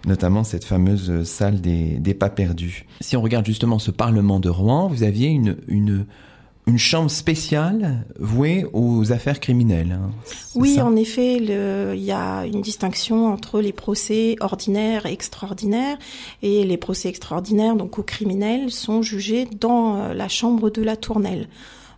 [0.06, 2.86] Notamment cette fameuse salle des, des pas perdus.
[3.00, 6.06] Si on regarde justement ce Parlement de Rouen, vous aviez une, une
[6.66, 9.98] une chambre spéciale vouée aux affaires criminelles.
[10.00, 10.10] Hein.
[10.54, 15.98] Oui, en effet, il y a une distinction entre les procès ordinaires et extraordinaires,
[16.42, 20.96] et les procès extraordinaires, donc aux criminels, sont jugés dans euh, la chambre de la
[20.96, 21.48] tournelle.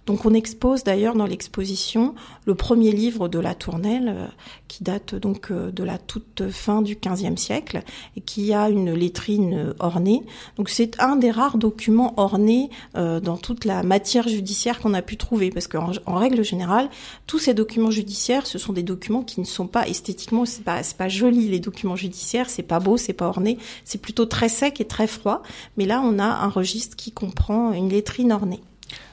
[0.06, 2.14] Donc on expose d'ailleurs dans l'exposition
[2.44, 4.26] le premier livre de la Tournelle, euh,
[4.68, 7.82] qui date donc euh, de la toute fin du XVe siècle
[8.16, 10.22] et qui a une lettrine ornée.
[10.56, 15.02] Donc c'est un des rares documents ornés euh, dans toute la matière judiciaire qu'on a
[15.02, 16.88] pu trouver, parce qu'en en règle générale,
[17.26, 20.82] tous ces documents judiciaires, ce sont des documents qui ne sont pas esthétiquement, c'est pas
[20.84, 24.48] c'est pas joli les documents judiciaires, c'est pas beau, c'est pas orné, c'est plutôt très
[24.48, 25.42] sec et très froid.
[25.76, 28.60] Mais là, on a un registre qui comprend une lettrine ornée.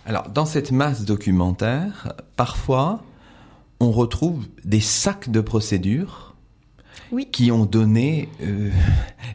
[0.05, 3.03] Alors, dans cette masse documentaire, parfois,
[3.79, 6.22] on retrouve des sacs de procédures
[7.31, 8.69] qui ont donné euh,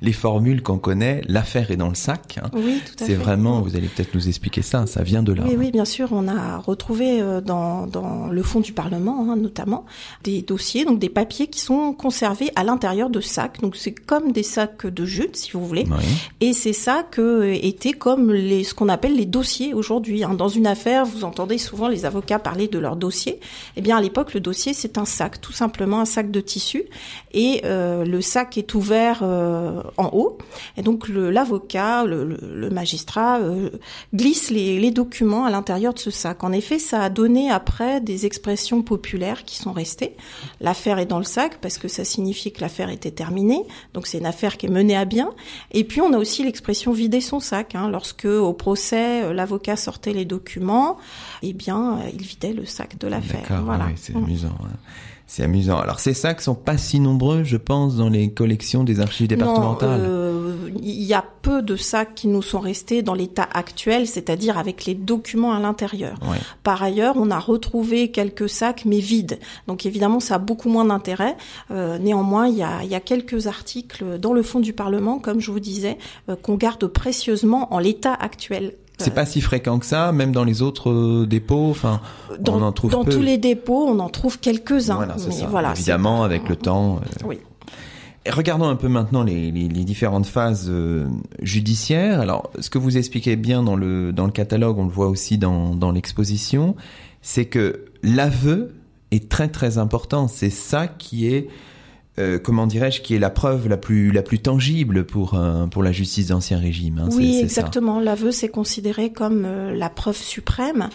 [0.03, 1.23] les formules qu'on connaît.
[1.29, 2.39] L'affaire est dans le sac.
[2.43, 2.51] Hein.
[2.53, 5.45] Oui, tout à C'est vraiment, vous allez peut-être nous expliquer ça, ça vient de là.
[5.47, 6.09] Oui, oui, bien sûr.
[6.13, 9.85] On a retrouvé euh, dans, dans le fond du Parlement, hein, notamment,
[10.25, 13.61] des dossiers, donc des papiers qui sont conservés à l'intérieur de sacs.
[13.61, 15.87] Donc c'est comme des sacs de jute, si vous voulez.
[16.41, 20.25] Et ces sacs euh, étaient comme les, ce qu'on appelle les dossiers aujourd'hui.
[20.25, 20.35] Hein.
[20.35, 23.41] Dans une affaire, vous entendez souvent les avocats parler de leur dossier.
[23.77, 26.85] Eh bien, à l'époque, le dossier, c'est un sac, tout simplement un sac de tissu.
[27.33, 30.39] Et euh, le sac est ouvert euh, en haut,
[30.77, 33.71] et donc l'avocat, le, magistrat euh,
[34.15, 36.43] glisse les, documents à l'intérieur de ce sac.
[36.45, 40.17] En effet, ça a donné après des expressions populaires qui sont restées.
[40.61, 44.19] L'affaire est dans le sac parce que ça signifie que l'affaire était terminée, donc c'est
[44.19, 45.31] une affaire qui est menée à bien.
[45.73, 47.75] Et puis on a aussi l'expression vider son sac.
[47.75, 50.97] Hein, lorsque au procès l'avocat sortait les documents,
[51.43, 53.63] eh bien il vidait le sac de l'affaire.
[53.63, 53.89] Voilà.
[53.97, 54.57] c'est amusant.
[54.65, 54.77] Hein.
[55.29, 55.79] C'est amusant.
[55.79, 60.01] Alors ces sacs sont pas si nombreux je pense, dans les collections des archives départementales.
[60.03, 64.57] Euh, il y a peu de sacs qui nous sont restés dans l'état actuel, c'est-à-dire
[64.57, 66.19] avec les documents à l'intérieur.
[66.63, 69.39] Par ailleurs, on a retrouvé quelques sacs, mais vides.
[69.67, 71.37] Donc évidemment, ça a beaucoup moins d'intérêt.
[71.71, 75.19] Euh, néanmoins, il y, a, il y a, quelques articles dans le fond du Parlement,
[75.19, 78.73] comme je vous disais, euh, qu'on garde précieusement en l'état actuel.
[78.99, 81.71] C'est pas si fréquent que ça, même dans les autres euh, dépôts.
[81.71, 82.01] Enfin,
[82.49, 84.97] on en trouve dans tous les dépôts, on en trouve quelques-uns.
[84.97, 85.17] Voilà,
[85.49, 86.97] voilà, évidemment, avec le temps.
[86.97, 87.27] Euh.
[87.27, 87.39] Oui.
[88.29, 91.07] regardons un peu maintenant les, les, les différentes phases euh,
[91.41, 92.21] judiciaires.
[92.21, 95.39] Alors, ce que vous expliquez bien dans le dans le catalogue, on le voit aussi
[95.39, 96.75] dans dans l'exposition,
[97.23, 98.75] c'est que l'aveu
[99.11, 100.29] est très très important.
[100.29, 101.49] C'est ça qui est
[102.19, 105.39] euh, comment dirais-je, qui est la preuve la plus la plus tangible pour
[105.71, 106.99] pour la justice d'ancien régime.
[106.99, 108.01] Hein, oui, exactement.
[108.01, 110.89] L'aveu c'est considéré comme euh, la preuve suprême.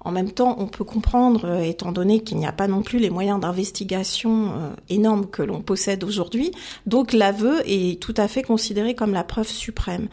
[0.00, 3.00] En même temps, on peut comprendre, euh, étant donné qu'il n'y a pas non plus
[3.00, 4.52] les moyens d'investigation
[4.88, 6.52] énormes que l'on possède aujourd'hui,
[6.86, 10.06] donc l'aveu est tout à fait considéré comme la preuve suprême.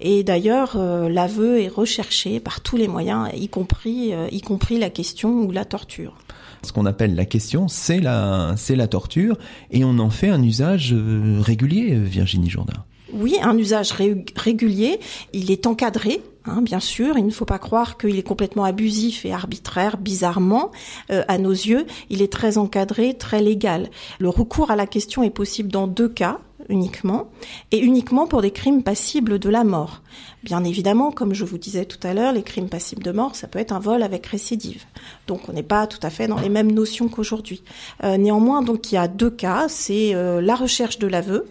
[0.00, 5.42] Et d'ailleurs, l'aveu est recherché par tous les moyens, y compris, y compris la question
[5.42, 6.14] ou la torture.
[6.62, 8.56] Ce qu'on appelle la question, c'est la,
[8.88, 9.38] torture,
[9.70, 12.84] et on en fait un usage euh, régulier, Virginie Jourdain.
[13.12, 13.92] Oui, un usage
[14.36, 15.00] régulier.
[15.32, 17.18] Il est encadré, hein, bien sûr.
[17.18, 20.70] Il ne faut pas croire qu'il est complètement abusif et arbitraire, bizarrement,
[21.10, 21.86] euh, à nos yeux.
[22.08, 23.88] Il est très encadré, très légal.
[24.18, 26.38] Le recours à la question est possible dans deux cas
[26.70, 27.30] uniquement,
[27.70, 30.02] et uniquement pour des crimes passibles de la mort.
[30.42, 33.48] Bien évidemment, comme je vous disais tout à l'heure, les crimes passibles de mort, ça
[33.48, 34.84] peut être un vol avec récidive.
[35.26, 37.62] Donc on n'est pas tout à fait dans les mêmes notions qu'aujourd'hui.
[38.04, 41.46] Euh, néanmoins, donc il y a deux cas, c'est euh, la recherche de l'aveu,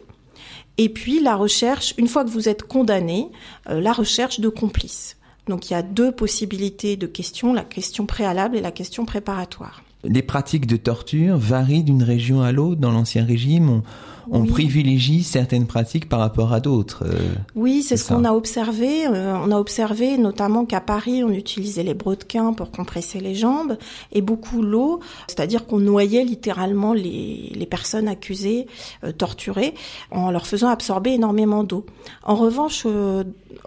[0.77, 3.27] et puis la recherche, une fois que vous êtes condamné,
[3.69, 5.17] euh, la recherche de complices.
[5.47, 9.83] Donc il y a deux possibilités de questions, la question préalable et la question préparatoire.
[10.05, 13.81] Les pratiques de torture varient d'une région à l'autre dans l'Ancien Régime
[14.45, 17.03] privilégie certaines pratiques par rapport à d'autres.
[17.05, 19.05] Euh, oui, c'est ce qu'on a observé.
[19.07, 23.77] Euh, on a observé notamment qu'à Paris, on utilisait les brodequins pour compresser les jambes
[24.11, 28.67] et beaucoup l'eau, c'est-à-dire qu'on noyait littéralement les, les personnes accusées,
[29.03, 29.73] euh, torturées,
[30.11, 31.85] en leur faisant absorber énormément d'eau.
[32.23, 32.85] En revanche,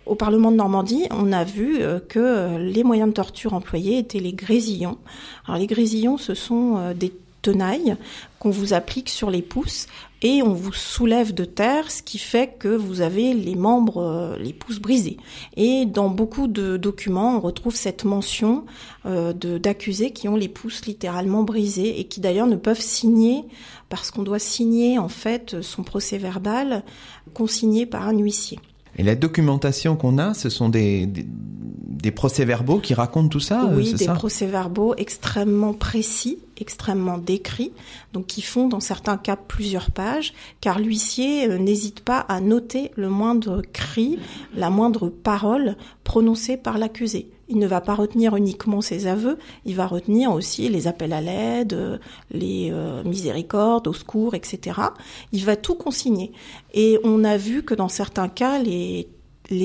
[0.06, 4.32] au Parlement de Normandie, on a vu que les moyens de torture employés étaient les
[4.32, 4.98] grésillons.
[5.46, 7.96] Alors les grésillons, ce sont des tenailles
[8.38, 9.86] qu'on vous applique sur les pouces
[10.22, 14.38] et on vous soulève de terre, ce qui fait que vous avez les membres, euh,
[14.38, 15.16] les pouces brisés.
[15.56, 18.64] Et dans beaucoup de documents, on retrouve cette mention
[19.04, 23.44] euh, d'accusés qui ont les pouces littéralement brisés et qui d'ailleurs ne peuvent signer
[23.88, 26.84] parce qu'on doit signer en fait son procès verbal
[27.34, 28.58] consigné par un huissier.
[28.96, 33.94] Et la documentation qu'on a, ce sont des, des, procès-verbaux qui racontent tout ça Oui,
[33.94, 37.72] des procès-verbaux extrêmement précis, extrêmement décrits,
[38.12, 42.90] donc qui font dans certains cas plusieurs pages, car l'huissier euh, n'hésite pas à noter
[42.96, 44.18] le moindre cri,
[44.54, 49.76] la moindre parole prononcée par l'accusé il ne va pas retenir uniquement ses aveux, il
[49.76, 54.80] va retenir aussi les appels à l'aide, les euh, miséricordes, au secours, etc.
[55.32, 56.32] Il va tout consigner.
[56.72, 59.06] Et on a vu que dans certains cas, les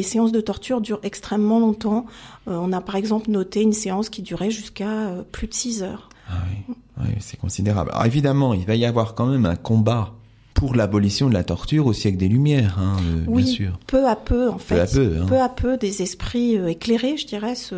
[0.03, 2.05] séances de torture durent extrêmement longtemps.
[2.49, 5.83] Euh, on a par exemple noté une séance qui durait jusqu'à euh, plus de 6
[5.83, 6.09] heures.
[6.29, 6.75] Ah oui
[7.19, 7.91] c'est considérable.
[7.93, 10.13] Alors évidemment, il va y avoir quand même un combat
[10.57, 13.79] pour l'abolition de la torture au siècle des Lumières, hein, euh, oui, bien sûr.
[13.85, 14.75] Peu à peu, en fait.
[14.75, 15.25] Peu à peu, hein.
[15.27, 17.75] peu, à peu des esprits euh, éclairés, je dirais, se,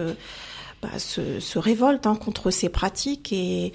[0.82, 3.74] bah, se, se révolte hein, contre ces pratiques et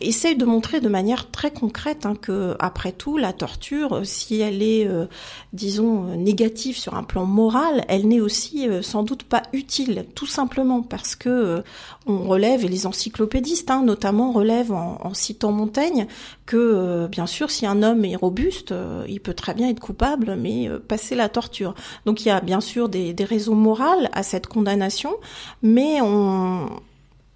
[0.00, 4.60] essaye de montrer de manière très concrète hein, que, après tout, la torture, si elle
[4.60, 5.06] est, euh,
[5.52, 10.26] disons, négative sur un plan moral, elle n'est aussi euh, sans doute pas utile, tout
[10.26, 11.62] simplement parce que euh,
[12.06, 16.08] on relève, et les encyclopédistes hein, notamment relèvent en, en, citant Montaigne,
[16.46, 18.74] que bien sûr, si un homme est robuste,
[19.06, 21.74] il peut très bien être coupable, mais passer la torture.
[22.06, 25.14] Donc il y a bien sûr des, des raisons morales à cette condamnation,
[25.62, 26.39] mais on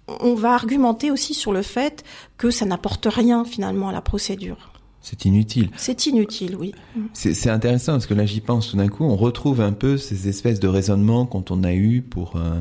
[0.07, 2.03] on, va argumenter aussi sur le fait
[2.37, 4.71] que ça n'apporte rien finalement à la procédure.
[5.01, 5.69] C'est inutile.
[5.77, 6.73] C'est inutile, oui.
[7.13, 9.03] C'est intéressant parce que là, j'y pense tout d'un coup.
[9.03, 12.59] On retrouve un peu ces espèces de raisonnements quand on a eu pour euh,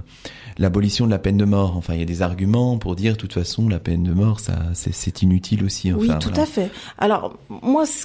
[0.58, 1.74] l'abolition de la peine de mort.
[1.78, 4.40] Enfin, il y a des arguments pour dire, de toute façon, la peine de mort,
[4.40, 5.90] ça, c'est inutile aussi.
[5.94, 6.70] oui, tout à fait.
[6.98, 8.04] Alors, moi, ce,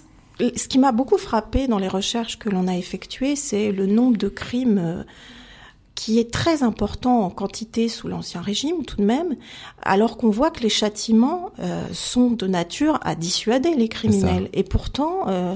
[0.69, 4.30] qui m'a beaucoup frappé dans les recherches que l'on a effectuées, c'est le nombre de
[4.30, 4.78] crimes.
[4.78, 5.04] Euh,
[6.00, 9.36] qui est très important en quantité sous l'Ancien Régime tout de même,
[9.84, 14.48] alors qu'on voit que les châtiments euh, sont de nature à dissuader les criminels.
[14.54, 15.56] Et pourtant, euh,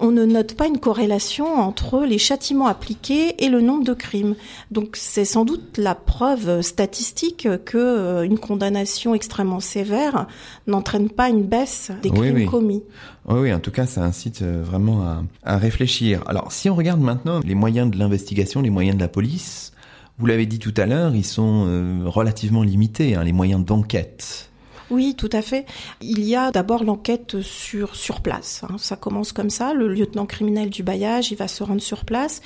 [0.00, 4.34] on ne note pas une corrélation entre les châtiments appliqués et le nombre de crimes.
[4.70, 10.26] Donc c'est sans doute la preuve statistique que euh, une condamnation extrêmement sévère
[10.66, 12.82] n'entraîne pas une baisse des crimes commis.
[13.26, 16.22] Oui, oui, en tout cas, ça incite euh, vraiment à, à réfléchir.
[16.26, 19.72] Alors, si on regarde maintenant les moyens de l'investigation, les moyens de la police,
[20.18, 24.50] vous l'avez dit tout à l'heure, ils sont euh, relativement limités, hein, les moyens d'enquête.
[24.90, 25.66] Oui, tout à fait.
[26.00, 28.62] Il y a d'abord l'enquête sur sur place.
[28.64, 28.76] Hein.
[28.78, 29.74] Ça commence comme ça.
[29.74, 32.40] Le lieutenant criminel du bailliage, il va se rendre sur place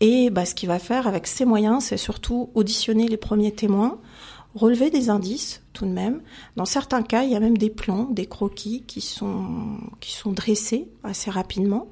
[0.00, 3.98] et bah, ce qu'il va faire avec ses moyens, c'est surtout auditionner les premiers témoins,
[4.54, 6.20] relever des indices tout de même.
[6.56, 10.32] Dans certains cas, il y a même des plans, des croquis qui sont qui sont
[10.32, 11.88] dressés assez rapidement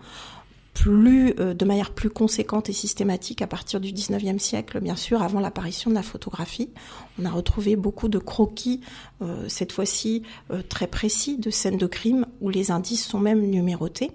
[0.75, 5.23] plus euh, de manière plus conséquente et systématique à partir du 19e siècle, bien sûr,
[5.23, 6.71] avant l'apparition de la photographie.
[7.21, 8.81] On a retrouvé beaucoup de croquis,
[9.21, 13.43] euh, cette fois-ci euh, très précis, de scènes de crime où les indices sont même
[13.43, 14.13] numérotés.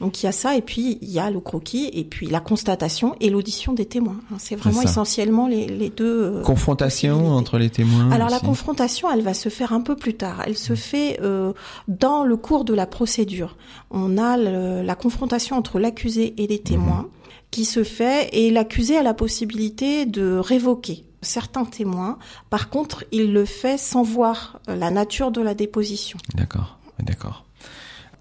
[0.00, 2.40] Donc il y a ça, et puis il y a le croquis, et puis la
[2.40, 4.20] constatation et l'audition des témoins.
[4.32, 6.36] Hein, c'est vraiment essentiellement les, les deux.
[6.36, 8.10] Euh, confrontation entre les témoins.
[8.10, 10.42] Alors la confrontation, elle va se faire un peu plus tard.
[10.46, 11.52] Elle se fait euh,
[11.88, 13.56] dans le cours de la procédure.
[13.90, 17.02] On a la confrontation entre l'accusé et les témoins.
[17.02, 17.08] Mhm.
[17.50, 22.18] qui se fait et l'accusé a la possibilité de révoquer certains témoins.
[22.50, 26.18] Par contre, il le fait sans voir la nature de la déposition.
[26.34, 27.47] D'accord, d'accord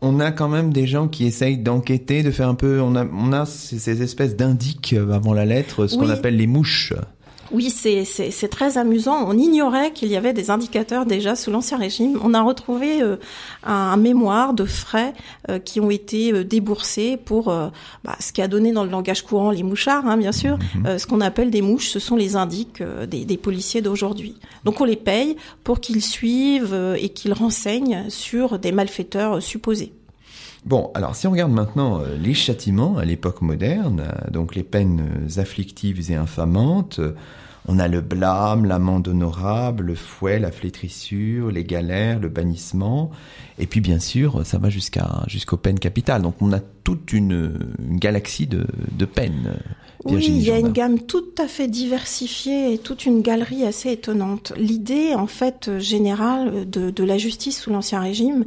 [0.01, 2.81] on a quand même des gens qui essayent d'enquêter, de faire un peu.
[2.81, 4.77] On a, on a ces, espèces d'indices
[5.11, 6.93] avant la lettre, ce qu'on appelle les mouches.
[7.51, 9.25] Oui, c'est très amusant.
[9.27, 12.19] On ignorait qu'il y avait des indicateurs déjà sous l'Ancien Régime.
[12.23, 13.17] On a retrouvé euh,
[13.63, 15.13] un, mémoire de frais
[15.49, 19.23] euh, qui ont été euh, déboursés pour bah, ce qui a donné dans le langage
[19.23, 20.57] courant les mouchards, hein, bien sûr.
[20.75, 20.99] Mhm.
[20.99, 22.67] ce qu'on appelle des mouches, ce sont les indices
[23.07, 24.35] des, des, policiers d'aujourd'hui.
[24.63, 29.93] Donc on les paye pour qu'ils suivent et qu'ils renseignent sur des malfaiteurs supposés.
[30.65, 36.11] Bon, alors si on regarde maintenant les châtiments à l'époque moderne, donc les peines afflictives
[36.11, 36.99] et infamantes,
[37.67, 43.11] on a le blâme, l'amende honorable, le fouet, la flétrissure, les galères, le bannissement,
[43.59, 46.21] et puis bien sûr, ça va jusqu'à jusqu'aux peines capitales.
[46.21, 48.65] Donc on a toute une, galaxie de,
[49.05, 49.53] peines.
[50.05, 53.91] Oui, il y a une gamme tout à fait diversifiée et toute une galerie assez
[53.91, 54.53] étonnante.
[54.55, 58.45] L'idée, en fait, générale de, de la justice sous l'Ancien Régime,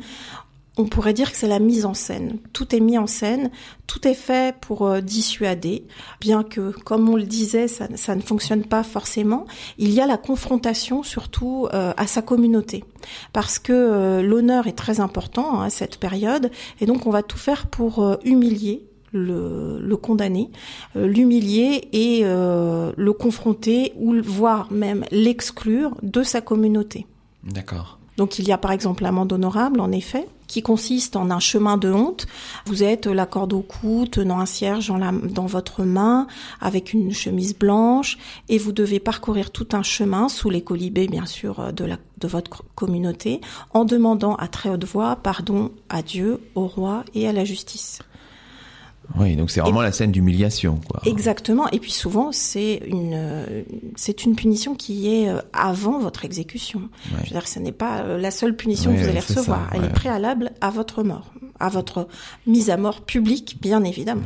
[0.77, 2.39] on pourrait dire que c'est la mise en scène.
[2.53, 3.51] Tout est mis en scène,
[3.87, 5.85] tout est fait pour euh, dissuader,
[6.21, 9.47] bien que, comme on le disait, ça, ne fonctionne pas forcément.
[9.79, 12.85] Il y a la confrontation surtout euh, à sa communauté,
[13.33, 17.23] parce que euh, l'honneur est très important hein, à cette période, et donc on va
[17.23, 20.51] tout faire pour humilier le, le condamner,
[20.95, 27.07] l'humilier et le confronter ou voire même l'exclure de sa communauté.
[27.43, 28.00] D'accord.
[28.21, 31.79] Donc il y a par exemple l'amende honorable, en effet, qui consiste en un chemin
[31.79, 32.27] de honte.
[32.67, 36.27] Vous êtes la corde au cou, tenant un cierge dans, votre main,
[36.61, 38.19] avec une chemise blanche,
[38.51, 43.41] et vous devez parcourir tout un chemin, sous les colibés bien sûr de votre communauté,
[43.73, 48.01] en demandant à très haute voix pardon à Dieu, au roi et à la justice.
[49.19, 51.01] Oui, donc c'est vraiment la scène d'humiliation, quoi.
[51.05, 51.69] Exactement.
[51.71, 53.65] Et puis souvent, c'est une
[53.97, 56.83] c'est une punition qui est euh, avant votre exécution.
[57.11, 59.69] Je veux dire, ce n'est pas euh, la seule punition que vous allez recevoir.
[59.73, 62.09] Elle est préalable à votre mort, à votre
[62.47, 64.23] mise à mort publique, bien évidemment.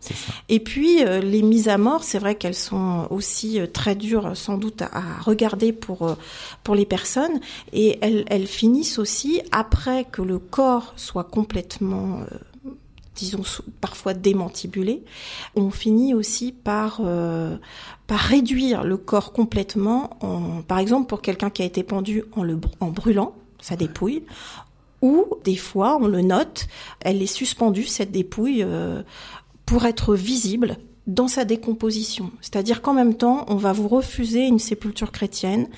[0.00, 0.14] Ça.
[0.48, 4.58] Et puis euh, les mises à mort, c'est vrai qu'elles sont aussi très dures, sans
[4.58, 6.16] doute, à regarder pour
[6.62, 7.40] pour les personnes,
[7.72, 12.20] et elles, elles finissent aussi après que le corps soit complètement
[13.20, 13.42] disons
[13.80, 15.04] parfois démantibulé,
[15.54, 17.56] on finit aussi par euh,
[18.06, 22.42] par réduire le corps complètement, en, par exemple pour quelqu'un qui a été pendu en
[22.42, 24.22] le en brûlant sa dépouille,
[25.02, 26.66] ou des fois on le note,
[27.00, 29.02] elle est suspendue cette dépouille euh,
[29.66, 32.30] pour être visible dans sa décomposition.
[32.40, 35.68] C'est-à-dire qu'en même temps, on va vous refuser une sépulture chrétienne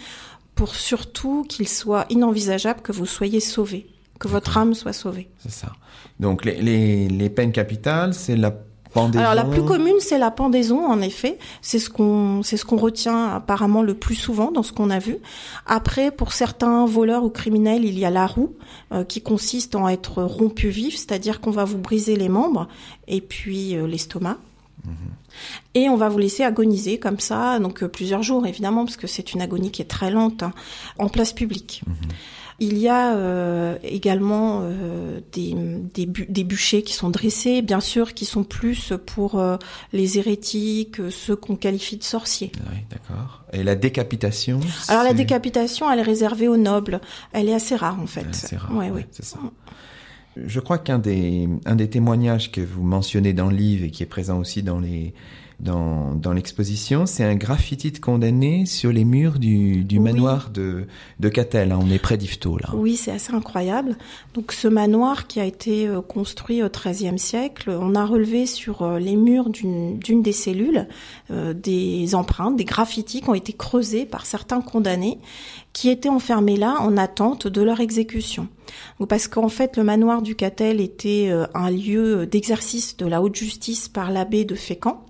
[0.55, 3.87] pour surtout qu'il soit inenvisageable que vous soyez sauvé
[4.18, 5.29] que votre âme soit sauvée.
[5.38, 5.72] C'est ça.
[6.20, 8.53] Donc les, les, les peines capitales, c'est la
[8.92, 9.25] pendaison.
[9.25, 11.38] Alors la plus commune, c'est la pendaison, en effet.
[11.61, 14.98] C'est ce qu'on, c'est ce qu'on retient apparemment le plus souvent dans ce qu'on a
[14.98, 15.16] vu.
[15.66, 18.55] Après, pour certains voleurs ou criminels, il y a la roue,
[18.92, 22.68] euh, qui consiste en être rompu vif, c'est-à-dire qu'on va vous briser les membres
[23.09, 24.38] et puis euh, l'estomac.
[24.85, 24.94] Mhm.
[25.75, 29.07] Et on va vous laisser agoniser comme ça, donc euh, plusieurs jours évidemment, parce que
[29.07, 30.53] c'est une agonie qui est très lente, hein,
[30.98, 31.83] en place publique.
[31.87, 31.94] Mhm.
[32.64, 35.53] Il y a euh, également euh, des,
[35.94, 39.57] des, des, bûchers qui sont dressés, bien sûr, qui sont plus pour euh,
[39.92, 42.53] les hérétiques, ceux qu'on qualifie de sorciers.
[42.70, 43.43] Oui, d'accord.
[43.53, 47.01] Et la décapitation Alors la décapitation, elle est réservée aux nobles.
[47.32, 48.26] Elle est assez rare en fait.
[48.30, 48.76] C'est rare.
[48.76, 49.09] Ouais.
[49.11, 49.41] C'est ça.
[50.37, 54.05] Je crois qu'un des, un des témoignages que vous mentionnez dans le livre et qui
[54.05, 55.14] est présent aussi dans les,
[55.63, 60.03] dans, dans l'exposition, c'est un graffiti de condamné sur les murs du, du Oui.
[60.05, 60.87] manoir de,
[61.21, 61.73] de Catel.
[61.73, 61.79] hein.
[61.81, 62.71] On est près d'Yvetot, là.
[62.75, 63.97] Oui, c'est assez incroyable.
[64.35, 68.83] Donc ce manoir qui a été euh, construit au XIIIe siècle, on a relevé sur
[68.83, 70.89] euh, les murs d'une d'une des cellules
[71.31, 75.19] euh, des empreintes, des graffitis qui ont été creusés par certains condamnés
[75.73, 78.49] qui étaient enfermés là en attente de leur exécution.
[79.09, 83.37] Parce qu'en fait, le manoir du Catel était euh, un lieu d'exercice de la haute
[83.37, 85.05] justice par l'abbé de Fécamp.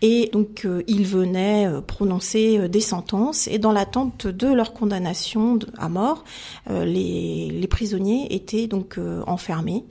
[0.00, 3.48] Et donc, euh, ils venaient euh, prononcer euh, des sentences.
[3.48, 6.24] Et dans l'attente de leur condamnation de- à mort,
[6.70, 9.84] euh, les, les prisonniers étaient donc enfermés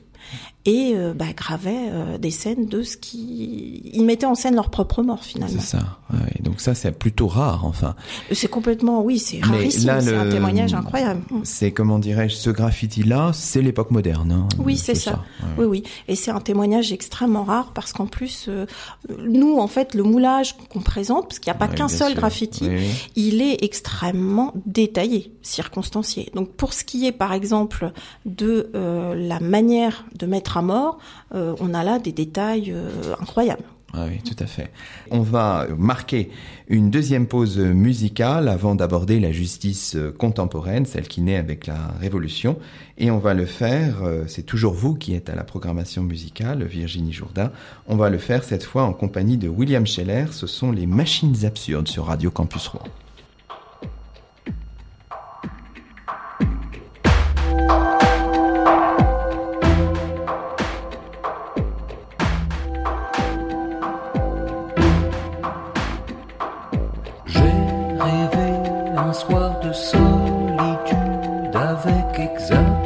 [0.66, 3.82] et euh, bah, gravaient euh, des scènes de ce qui...
[3.94, 5.60] Ils mettaient en scène leur propre mort, C'est finalement.
[5.62, 5.98] ça.
[6.14, 6.42] ouais.
[6.42, 7.96] Donc ça, c'est plutôt rare, enfin.
[8.32, 9.02] C'est complètement...
[9.02, 9.88] Oui, c'est rarissime.
[9.88, 11.22] là, C'est un témoignage incroyable.
[11.44, 14.32] C'est, comment dirais-je, ce graffiti-là, c'est l'époque moderne.
[14.32, 14.48] hein.
[14.60, 15.24] Oui, c'est ça.
[15.42, 15.48] ouais.
[15.60, 15.84] Oui, oui.
[16.08, 18.66] Et c'est un témoignage extrêmement rare parce qu'en plus, euh,
[19.28, 22.12] nous, en fait, le moulage qu'on présente, parce qu'il n'y a pas Ouais, qu'un seul
[22.12, 22.18] sûr.
[22.18, 22.82] graffiti, Oui,
[23.16, 26.30] il est extrêmement détaillé, circonstancié.
[26.36, 27.92] Donc pour ce qui est par exemple
[28.26, 30.98] de euh, la manière de mettre à mort,
[31.34, 33.64] euh, on a là des détails euh, incroyables.
[33.94, 34.72] Ah oui, tout à fait.
[35.10, 36.32] On va marquer
[36.70, 41.90] une deuxième pause musicale avant d'aborder la justice euh, contemporaine, celle qui naît avec la
[42.00, 42.58] Révolution.
[42.98, 43.98] Et on va le faire,
[44.28, 47.52] c'est toujours vous qui êtes à la programmation musicale, Virginie Jourdain.
[47.88, 50.28] On va le faire cette fois en compagnie de William Scheller.
[50.32, 52.84] Ce sont les machines absurdes sur Radio Campus Rouen.
[68.12, 68.52] Rêvé
[68.98, 72.81] un soir de solitude avec exactitude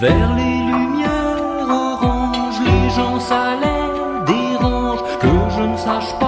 [0.00, 6.19] Vers les lumières oranges, les gens les dérange que je ne sache pas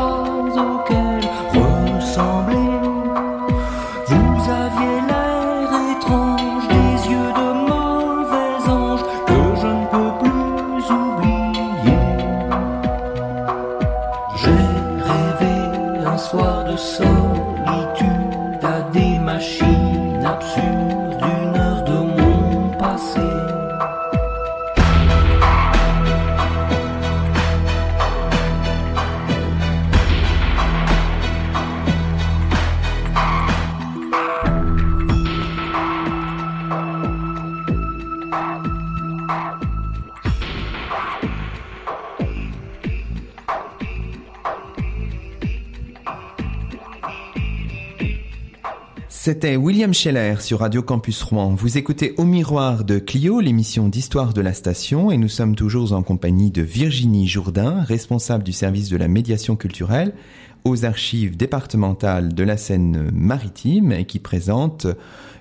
[49.43, 51.53] C'était William Scheller sur Radio Campus Rouen.
[51.57, 55.95] Vous écoutez Au Miroir de Clio, l'émission d'histoire de la station, et nous sommes toujours
[55.95, 60.15] en compagnie de Virginie Jourdain, responsable du service de la médiation culturelle
[60.63, 64.87] aux archives départementales de la Seine-Maritime et qui présente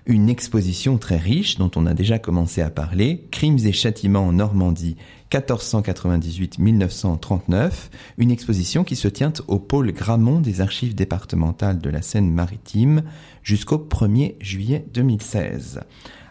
[0.06, 4.34] une exposition très riche dont on a déjà commencé à parler, Crimes et châtiments en
[4.34, 4.98] Normandie
[5.32, 7.72] 1498-1939,
[8.18, 13.04] une exposition qui se tient au pôle Gramont des archives départementales de la Seine-Maritime
[13.44, 15.82] jusqu'au 1er juillet 2016.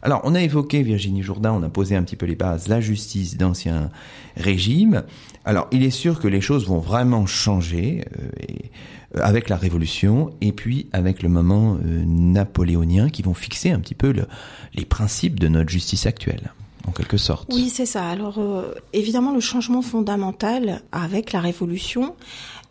[0.03, 2.81] Alors, on a évoqué Virginie Jourdain, on a posé un petit peu les bases, la
[2.81, 3.91] justice d'ancien
[4.37, 5.05] régime.
[5.45, 8.29] Alors, il est sûr que les choses vont vraiment changer euh,
[9.15, 13.95] avec la Révolution et puis avec le moment euh, napoléonien qui vont fixer un petit
[13.95, 14.27] peu le,
[14.75, 16.53] les principes de notre justice actuelle
[16.87, 17.49] en quelque sorte.
[17.53, 18.09] Oui, c'est ça.
[18.09, 22.15] Alors euh, évidemment, le changement fondamental avec la Révolution,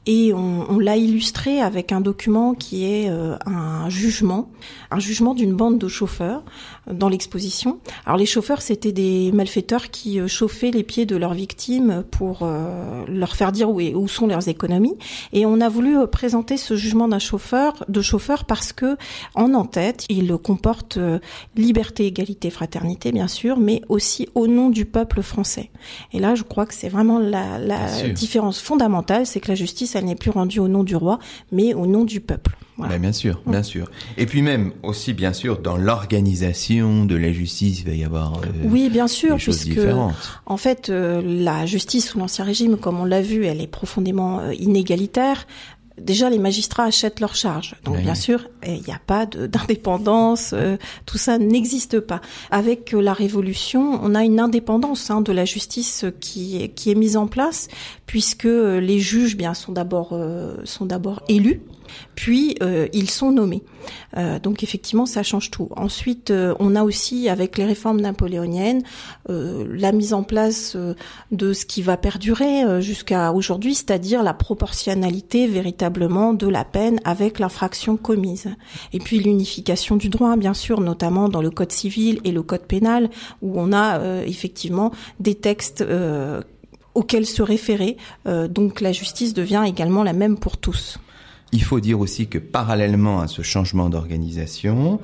[0.06, 4.50] et on, l'a illustré avec un document qui est euh, un jugement,
[4.90, 6.44] un jugement d'une bande de chauffeurs
[6.79, 7.80] euh, dans l'exposition.
[8.06, 12.40] Alors les chauffeurs, c'était des malfaiteurs qui euh, chauffaient les pieds de leurs victimes pour
[12.44, 14.98] euh, leur faire dire où, est- où sont leurs économies.
[15.34, 18.98] Et on a voulu euh, présenter ce jugement d'un chauffeur, de chauffeur, parce que
[19.36, 21.20] en en-tête, il comporte euh,
[21.56, 25.70] liberté, égalité, fraternité, bien sûr, mais aussi au nom du peuple français.
[26.14, 29.96] Et là, je crois que c'est vraiment la, la différence fondamentale, c'est que la justice,
[29.96, 31.20] elle n'est plus rendue au nom du roi,
[31.52, 32.58] mais au nom du peuple.
[32.80, 32.94] Voilà.
[32.96, 33.86] Ben, bien sûr, bien sûr.
[34.18, 38.38] Et puis même aussi, bien sûr, dans l'organisation de la justice, il va y avoir
[38.38, 40.40] euh, Oui, bien sûr, des choses puisque différentes.
[40.46, 44.40] en fait, euh, la justice sous l'Ancien Régime, comme on l'a vu, elle est profondément
[44.40, 45.46] euh, inégalitaire.
[46.02, 47.76] Déjà, les magistrats achètent leurs charges.
[47.84, 48.04] Donc, Oui.
[48.04, 49.26] bien sûr, il n'y a pas
[49.84, 52.22] d'indépendance, euh, tout ça n'existe pas.
[52.52, 56.96] Avec euh, la Révolution, on a une indépendance hein, de la justice qui, qui est
[56.96, 57.68] mise en place,
[58.06, 61.62] puisque les juges bien, sont d'abord euh, sont d'abord élus,
[62.20, 63.64] puis euh, ils sont nommés.
[64.18, 65.70] Euh, donc effectivement, ça change tout.
[65.78, 68.84] Ensuite, euh, on a aussi, avec les réformes napoléoniennes,
[69.30, 70.76] la mise en place
[71.32, 77.40] de ce qui va perdurer jusqu'à aujourd'hui, c'est-à-dire la proportionnalité véritablement de la peine avec
[77.40, 78.50] l'infraction commise.
[78.92, 82.66] Et puis l'unification du droit, bien sûr, notamment dans le code civil et le code
[82.66, 83.10] pénal,
[83.42, 85.86] où on a effectivement des textes
[86.96, 87.98] auxquels se référer.
[88.26, 91.00] Donc la justice devient également la même pour tous.
[91.52, 95.00] Il faut dire aussi que parallèlement à ce changement d'organisation,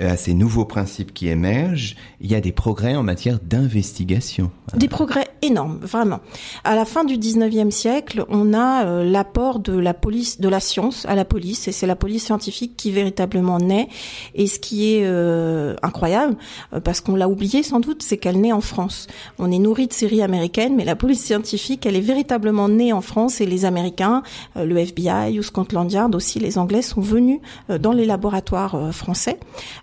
[0.00, 4.50] à ces nouveaux principes qui émergent, il y a des progrès en matière d'investigation.
[4.74, 6.20] Des progrès énormes, vraiment.
[6.64, 10.60] À la fin du 19e siècle, on a euh, l'apport de la police, de la
[10.60, 13.88] science à la police, et c'est la police scientifique qui véritablement naît.
[14.34, 16.36] Et ce qui est euh, incroyable,
[16.72, 19.06] euh, parce qu'on l'a oublié sans doute, c'est qu'elle naît en France.
[19.38, 23.00] On est nourri de séries américaines, mais la police scientifique, elle est véritablement née en
[23.00, 24.22] France, et les Américains,
[24.56, 28.74] euh, le FBI ou Scotland Yard aussi, les Anglais sont venus euh, dans les laboratoires
[28.74, 29.38] euh, français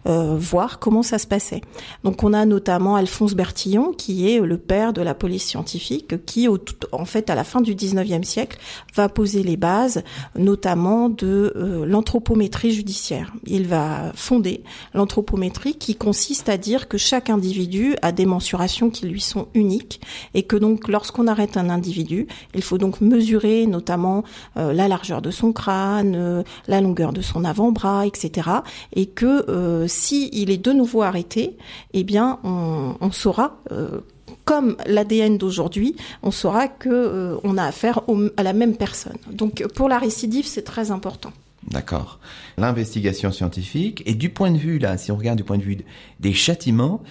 [0.07, 1.61] euh, voir comment ça se passait.
[2.03, 6.47] Donc on a notamment Alphonse Bertillon, qui est le père de la police scientifique, qui
[6.47, 8.57] en fait à la fin du 19e siècle
[8.95, 10.03] va poser les bases,
[10.37, 13.33] notamment de euh, l'anthropométrie judiciaire.
[13.45, 19.07] Il va fonder l'anthropométrie qui consiste à dire que chaque individu a des mensurations qui
[19.07, 19.99] lui sont uniques
[20.33, 24.23] et que donc lorsqu'on arrête un individu, il faut donc mesurer notamment
[24.55, 28.49] euh, la largeur de son crâne, la longueur de son avant-bras, etc.
[28.95, 31.57] Et que euh, si il est de nouveau arrêté,
[31.93, 33.99] eh bien on, saura euh,
[34.45, 38.01] comme l'ADN d'aujourd'hui, on saura que euh, on a affaire
[38.37, 39.17] à la même personne.
[39.31, 41.31] Donc pour la récidive, c'est très important.
[41.69, 42.19] D'accord.
[42.57, 45.75] L'investigation scientifique et du point de vue là, si on regarde du point de vue
[45.77, 45.83] de-
[46.21, 47.01] des châtiments,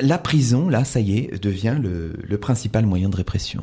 [0.00, 3.62] la- prison là, ça y est, devient le, le principal moyen de répression.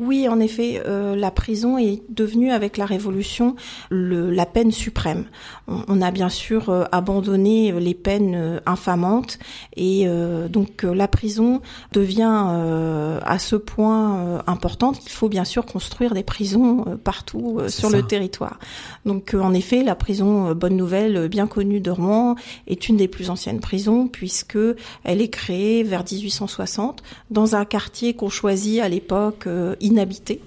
[0.00, 3.54] Oui, en effet, euh, la prison est devenue avec la Révolution
[3.90, 5.26] le, la peine suprême.
[5.68, 9.38] On, on a bien sûr euh, abandonné les peines euh, infamantes
[9.76, 11.60] et euh, donc euh, la prison
[11.92, 16.96] devient euh, à ce point euh, importante qu'il faut bien sûr construire des prisons euh,
[16.96, 17.96] partout euh, sur ça.
[17.96, 18.58] le territoire.
[19.06, 22.34] Donc euh, en effet, la prison euh, Bonne Nouvelle, euh, bien connue de Rouen,
[22.66, 24.58] est une des plus anciennes prisons puisque
[25.04, 29.46] elle est créée vers 1860 dans un quartier qu'on choisit à l'époque
[29.84, 30.40] euh, inhabité.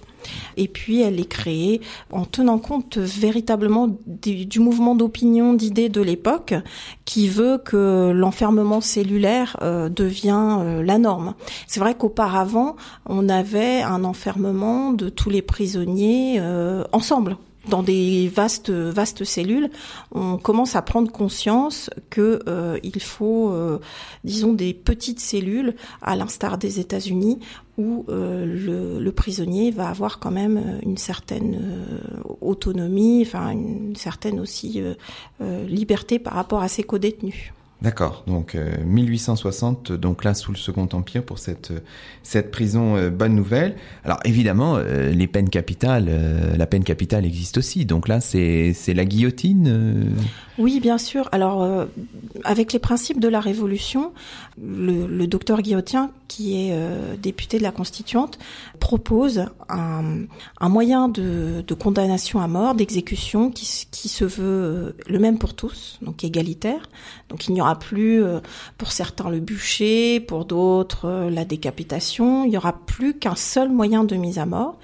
[0.57, 1.81] Et puis elle est créée
[2.11, 6.53] en tenant compte véritablement du, du mouvement d'opinion, d'idées de l'époque,
[7.05, 11.35] qui veut que l'enfermement cellulaire euh, devient euh, la norme.
[11.67, 12.75] C'est vrai qu'auparavant,
[13.05, 17.38] on avait un enfermement de tous les prisonniers euh, ensemble
[17.70, 19.70] dans des vastes vastes cellules,
[20.11, 23.80] on commence à prendre conscience que euh, il faut, euh,
[24.24, 27.39] disons, des petites cellules, à l'instar des États-Unis,
[27.78, 31.59] où euh, le, le prisonnier va avoir quand même une certaine
[32.41, 34.82] autonomie, enfin une certaine aussi
[35.39, 37.53] liberté par rapport à ses codétenus.
[37.82, 38.23] D'accord.
[38.25, 41.71] Donc euh, 1860, donc là sous le Second Empire pour cette
[42.23, 43.75] cette prison euh, bonne nouvelle.
[44.03, 47.86] Alors évidemment, euh, les peines capitales, euh, la peine capitale existe aussi.
[47.86, 50.11] Donc là, c'est c'est la guillotine.
[50.58, 51.30] Oui, bien sûr.
[51.32, 51.86] Alors, euh,
[52.43, 54.14] avec les principes de la Révolution,
[54.62, 58.38] le, le docteur Guillotin, qui est euh, député de la Constituante,
[58.80, 60.26] propose un,
[60.60, 65.53] un moyen de, condamnation à mort, d'exécution, qui, qui se veut euh, le même pour
[65.53, 66.89] tous, donc égalitaire.
[67.30, 68.39] Donc, il n'y aura plus, euh,
[68.78, 72.43] pour certains, le bûcher, pour d'autres, la décapitation.
[72.45, 74.78] Il n'y aura plus qu'un seul moyen de mise à mort.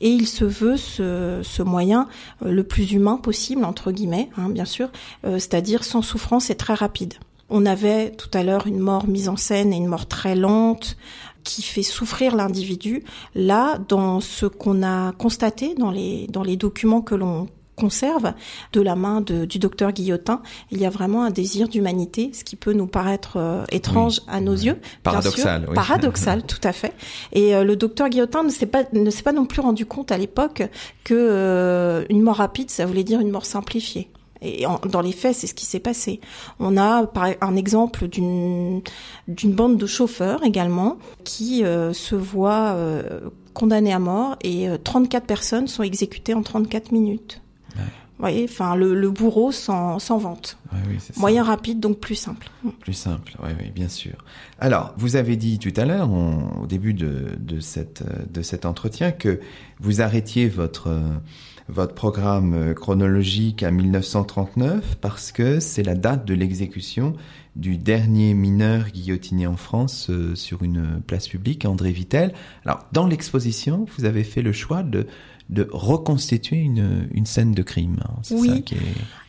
[0.00, 2.08] Et il se veut ce, moyen
[2.44, 4.90] le plus humain possible, entre guillemets, hein, bien sûr,
[5.22, 7.14] c'est-à-dire sans souffrance et très rapide.
[7.50, 10.96] On avait tout à l'heure une mort mise en scène et une mort très lente
[11.44, 13.04] qui fait souffrir l'individu.
[13.34, 18.32] Là, dans ce qu'on a constaté dans les, dans les documents que l'on conserve
[18.72, 20.40] de la main de- du docteur Guillotin,
[20.70, 24.40] il y a vraiment un désir d'humanité, ce qui peut nous paraître euh, étrange à
[24.40, 24.78] nos yeux.
[25.02, 25.68] Paradoxal, sûr.
[25.70, 25.74] oui.
[25.74, 26.94] Paradoxal, tout à fait.
[27.32, 30.12] Et euh, le docteur Guillotin ne s'est pas ne s'est pas non plus rendu compte
[30.12, 30.62] à l'époque
[31.02, 34.08] que euh, une mort rapide, ça voulait dire une mort simplifiée.
[34.44, 36.20] Et en- dans les faits, c'est ce qui s'est passé.
[36.60, 38.82] On a par un exemple d'une
[39.54, 43.20] bande de chauffeurs également qui euh, se voit euh,
[43.54, 47.40] condamnés à mort et euh, 34 personnes sont exécutées en 34 minutes.
[48.16, 50.56] Vous voyez, enfin le, le bourreau sans, sans vente.
[50.72, 51.20] ouais, oui, c'est ça.
[51.20, 52.48] Moyen rapide, donc plus simple.
[52.78, 54.12] Plus simple, oui, oui, bien sûr.
[54.60, 58.66] Alors, vous avez dit tout à l'heure, au début de, de, cette, euh, de cet
[58.66, 59.40] entretien, que
[59.80, 61.00] vous arrêtiez votre, euh,
[61.68, 67.14] votre programme euh, chronologique à 1939 parce que c'est la date de l'exécution
[67.56, 72.34] du dernier mineur guillotiné en France euh, sur une place publique, André Vittel.
[72.64, 75.06] Alors, dans l'exposition, vous avez fait le choix de,
[75.54, 77.96] de reconstituer une, une scène de crime.
[78.04, 78.14] hein.
[78.22, 78.48] C'est Oui.
[78.48, 78.78] ça qui est...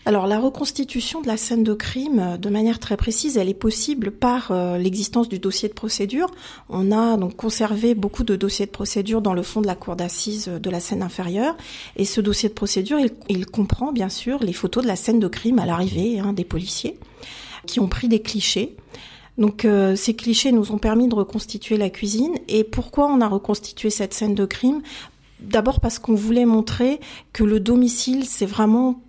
[0.08, 3.54] Alors la reconstitution de la scène de crime, euh, de manière très précise, elle est
[3.56, 6.30] possible par euh, l'existence du dossier de procédure.
[6.70, 9.96] On a donc conservé beaucoup de dossiers de procédure dans le fond de la cour
[9.96, 11.56] d'assises de la scène inférieure.
[11.96, 15.20] Et ce dossier de procédure, il, il comprend bien sûr les photos de la scène
[15.20, 17.00] de crime à l'arrivée hein, des policiers
[17.66, 18.76] qui ont pris des clichés.
[19.38, 22.36] Donc euh, ces clichés nous ont permis de reconstituer la cuisine.
[22.48, 24.82] Et pourquoi on a reconstitué cette scène de crime?
[25.40, 27.00] D'abord parce qu'on voulait montrer
[27.34, 29.00] que le domicile, c'est vraiment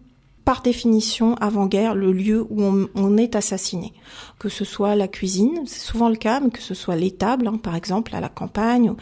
[0.46, 2.62] par définition, avant-guerre, le lieu où
[2.94, 3.92] on, est assassiné.
[4.38, 7.58] Que ce soit la cuisine, c'est souvent le cas, mais que ce soit l'étable, hein,
[7.60, 8.94] par exemple, à la campagne,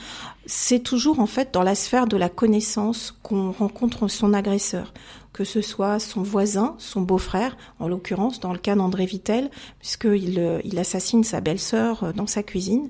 [0.46, 4.94] c'est toujours en fait dans la sphère de la connaissance qu'on rencontre son agresseur.
[5.34, 9.50] Que ce soit son voisin, son beau-frère, en l'occurrence dans le cas d'André Vittel,
[9.80, 12.88] puisqu'il euh, il assassine sa belle-sœur euh, dans sa cuisine.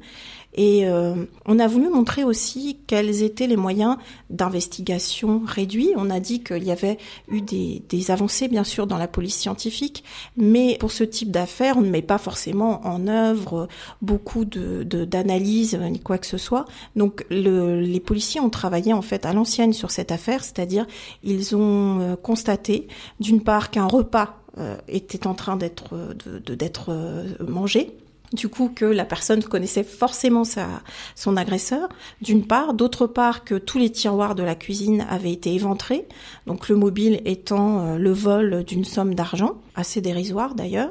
[0.55, 1.15] Et euh,
[1.47, 3.97] on a voulu montrer aussi quels étaient les moyens
[4.31, 5.91] d'investigation réduits.
[5.97, 6.99] On a dit qu'il y avait
[7.29, 10.05] eu des, des, avancées, bien sûr, dans la police scientifique,
[10.37, 13.69] mais pour ce type d'affaires, on ne met pas forcément en œuvre
[14.01, 16.67] beaucoup de d'analyse ni quoi que ce soit.
[16.95, 20.87] Donc, le, les policiers ont travaillé en fait à l'ancienne sur cette affaire, c'est-à-dire
[21.23, 22.87] ils ont euh, constaté,
[23.19, 26.15] d'une part, qu'un repas euh, était en train d'être
[26.47, 27.97] d'être euh, mangé
[28.35, 30.66] du coup que la personne connaissait forcément sa,
[31.14, 31.89] son agresseur,
[32.20, 36.07] d'une part, d'autre part que tous les tiroirs de la cuisine avaient été éventrés,
[36.47, 40.91] donc le mobile étant euh, le vol d'une somme d'argent, assez dérisoire d'ailleurs,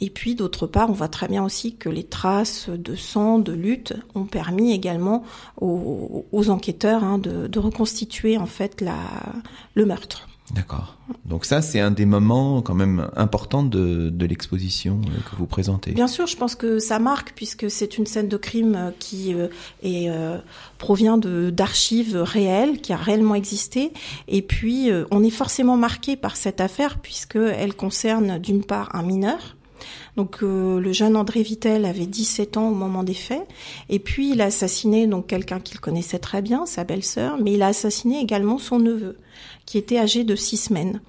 [0.00, 3.52] et puis d'autre part, on voit très bien aussi que les traces de sang, de
[3.52, 5.22] lutte, ont permis également
[5.60, 8.84] aux, enquêteurs hein, de, reconstituer en fait
[9.74, 10.28] le meurtre.
[10.54, 10.96] D'accord.
[11.24, 15.90] Donc ça, c'est un des moments quand même importants de, de l'exposition que vous présentez.
[15.92, 19.48] Bien sûr, je pense que ça marque puisque c'est une scène de crime qui euh,
[19.82, 20.38] est, euh,
[20.78, 23.92] provient d'archives réelles, qui a réellement existé.
[24.28, 28.94] Et puis, euh, on est forcément marqué par cette affaire puisque elle concerne d'une part
[28.94, 29.56] un mineur.
[30.16, 33.46] Donc euh, le jeune André Vittel avait 17 ans au moment des faits,
[33.88, 37.62] et puis il a assassiné donc quelqu'un qu'il connaissait très bien, sa belle-sœur, mais il
[37.62, 39.18] a assassiné également son neveu,
[39.66, 41.00] qui était âgé de six semaines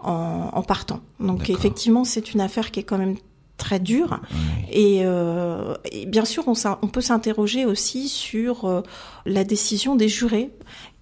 [0.00, 1.00] en, en partant.
[1.20, 3.16] Donc effectivement, c'est une affaire qui est quand même
[3.58, 4.20] très dure.
[4.32, 4.38] Oui.
[4.72, 8.82] Et, euh, et, bien sûr, on, on peut s'interroger aussi sur euh,
[9.24, 10.50] la décision des jurés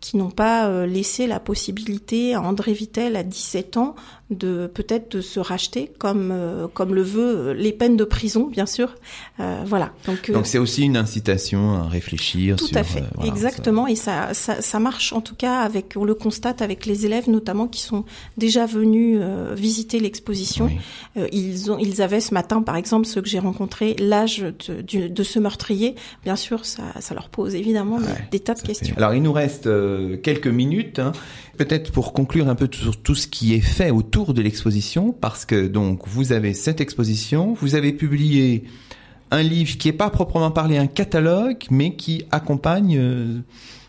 [0.01, 3.95] qui n'ont pas laissé la possibilité à André Vittel à 17 ans
[4.31, 8.67] de peut-être de se racheter comme euh, comme le veut les peines de prison bien
[8.67, 8.95] sûr.
[9.41, 9.93] Euh, voilà.
[10.07, 13.03] Donc donc c'est aussi une incitation à réfléchir tout sur, à fait.
[13.17, 13.87] voilà, exactement.
[13.87, 13.91] ça...
[13.93, 17.29] et ça, ça ça marche en tout cas avec on le constate avec les élèves
[17.29, 18.05] notamment qui sont
[18.37, 20.67] déjà venus euh, visiter l'exposition.
[20.67, 20.79] Oui.
[21.17, 24.81] Euh, ils ont ils avaient ce matin par exemple ceux que j'ai rencontrés l'âge de,
[24.83, 25.97] de, de, ce meurtrier.
[26.25, 29.01] Bien sûr ça ça leur pose évidemment ouais, des, des, tas de questions fait...
[29.01, 30.99] alors il nous reste euh, quelques minutes.
[31.01, 31.13] hein.
[31.57, 35.45] Peut-être pour conclure un peu sur tout ce qui est fait autour de l'exposition, parce
[35.45, 38.65] que donc vous avez cette exposition, vous avez publié
[39.31, 43.39] un livre qui est pas proprement parlé un catalogue, mais qui accompagne, euh,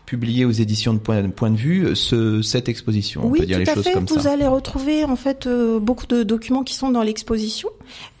[0.06, 3.22] publié aux éditions de Point, Point de Vue, ce, cette exposition.
[3.24, 3.92] On oui, peut dire tout les à choses fait.
[3.92, 4.32] comme Vous ça.
[4.32, 7.70] allez retrouver en fait euh, beaucoup de documents qui sont dans l'exposition.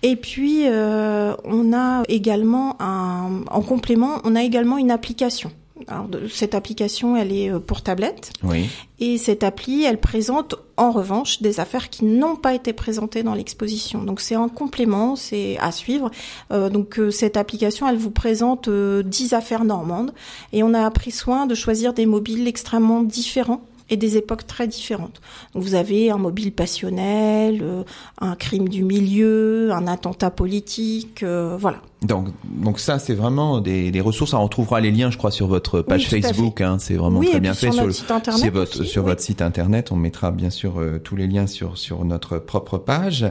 [0.02, 5.52] Et puis euh, on a également un, en complément, on a également une application.
[5.88, 8.32] Alors, cette application, elle est euh, pour tablette.
[8.42, 8.68] Oui.
[9.04, 13.34] Et cette appli, elle présente en revanche des affaires qui n'ont pas été présentées dans
[13.34, 14.04] l'exposition.
[14.04, 16.10] Donc c'est un complément, c'est à suivre.
[16.52, 20.12] Euh, donc euh, cette application, elle vous présente euh, 10 affaires normandes
[20.52, 24.66] et on a pris soin de choisir des mobiles extrêmement différents et des époques très
[24.66, 25.20] différentes.
[25.54, 27.82] Donc vous avez un mobile passionnel, euh,
[28.20, 31.80] un crime du milieu, un attentat politique, euh, voilà.
[32.02, 34.34] Donc, donc ça, c'est vraiment des, des ressources.
[34.34, 36.60] Alors, on trouvera les liens, je crois, sur votre page Facebook.
[36.60, 39.02] Hein, c'est vraiment Oui, très bien fait sur le- site internet sur votre, aussi, sur
[39.04, 39.08] oui.
[39.10, 39.92] votre site internet.
[39.92, 43.30] On mettra bien sûr euh, tous les liens sur sur notre propre page.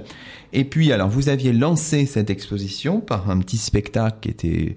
[0.54, 4.76] Et puis, alors, vous aviez lancé cette exposition par un petit spectacle qui était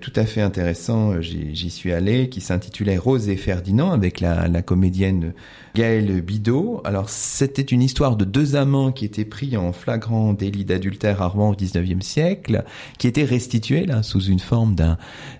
[0.00, 1.12] tout à fait intéressant.
[1.12, 5.32] Euh, J'y suis allé, qui s'intitulait Rose et Ferdinand avec la, la comédienne
[5.74, 6.80] Gaëlle Bidot.
[6.84, 11.26] Alors, c'était une histoire de deux amants qui étaient pris en flagrant délit d'adultère à
[11.26, 12.64] Rouen au 19e siècle,
[12.98, 14.98] qui étaient restitués là sous une forme d'un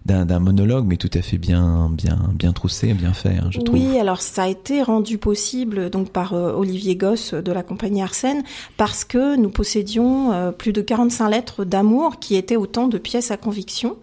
[0.09, 3.61] d'un d'un monologue, mais tout à fait bien bien bien troussé, bien fait, hein, je
[3.61, 3.79] trouve.
[3.79, 8.03] Oui, alors ça a été rendu possible donc par euh, Olivier Gosse de la compagnie
[8.03, 8.43] Arsène
[8.77, 13.31] parce que nous possédions euh, plus de 45 lettres d'amour qui étaient autant de pièces
[13.31, 13.97] à conviction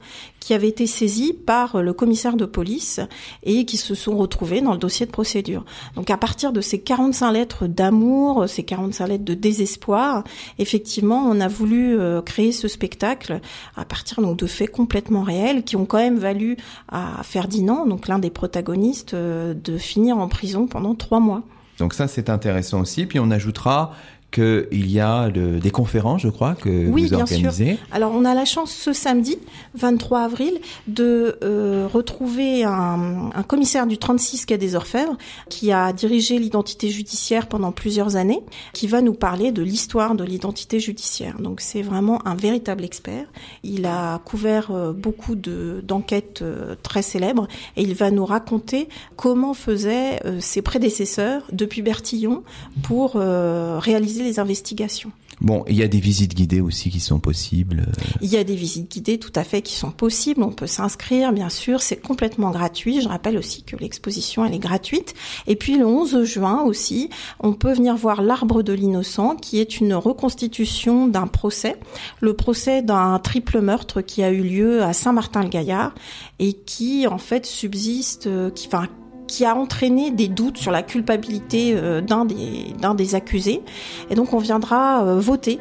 [0.46, 3.00] qui avaient été saisies par le commissaire de police
[3.42, 5.66] et qui se sont retrouvées dans le dossier de procédure.
[5.96, 10.24] Donc à partir de ces 45 lettres d'amour, ces 45 lettres de désespoir,
[10.60, 13.42] effectivement, on a voulu euh, créer ce spectacle
[13.76, 16.58] à partir donc de faits complètement réels qui ont quand même valu
[16.90, 21.42] à Ferdinand, donc l'un des protagonistes, euh, de finir en prison pendant trois mois.
[21.80, 23.06] Donc ça, c'est intéressant aussi.
[23.06, 23.94] Puis on ajoutera
[24.36, 27.38] qu'il y a des conférences, je crois, que Oui, vous bien sûr.
[27.38, 27.78] organisez.
[27.92, 29.38] Alors, on a la chance ce samedi,
[29.76, 35.18] 23 avril, de euh, retrouver un, un commissaire du 36 quai des Orfèvres
[35.50, 38.42] qui a dirigé l'identité judiciaire pendant plusieurs années,
[38.74, 41.40] qui va nous parler de l'histoire de l'identité judiciaire.
[41.40, 43.26] Donc, c'est vraiment un véritable expert.
[43.64, 48.90] Il a couvert euh, beaucoup de d'enquêtes euh, très célèbres et il va nous raconter
[49.16, 52.44] comment faisaient ses prédécesseurs depuis Bertillon
[52.84, 55.12] pour réaliser les investigations.
[55.42, 57.86] Bon, il y a des visites guidées aussi qui sont possibles.
[57.90, 60.42] euh, Il y a des visites guidées tout à fait qui sont possibles.
[60.44, 61.82] On peut s'inscrire, bien sûr.
[61.82, 63.02] C'est complètement gratuit.
[63.02, 65.14] Je rappelle aussi que l'exposition, elle est gratuite.
[65.48, 67.10] Et puis le 11 juin aussi,
[67.42, 71.76] on peut venir voir l'arbre de l'innocent, qui est une reconstitution d'un procès.
[72.22, 75.94] Le procès d'un triple meurtre qui a eu lieu à Saint-Martin-le-Gaillard
[76.40, 78.88] et qui, en fait, subsiste, euh, qui, enfin,
[79.28, 83.62] qui a entraîné des doutes sur la culpabilité euh, d'un des, d'un des accusés.
[84.10, 85.60] Et donc on viendra euh, voter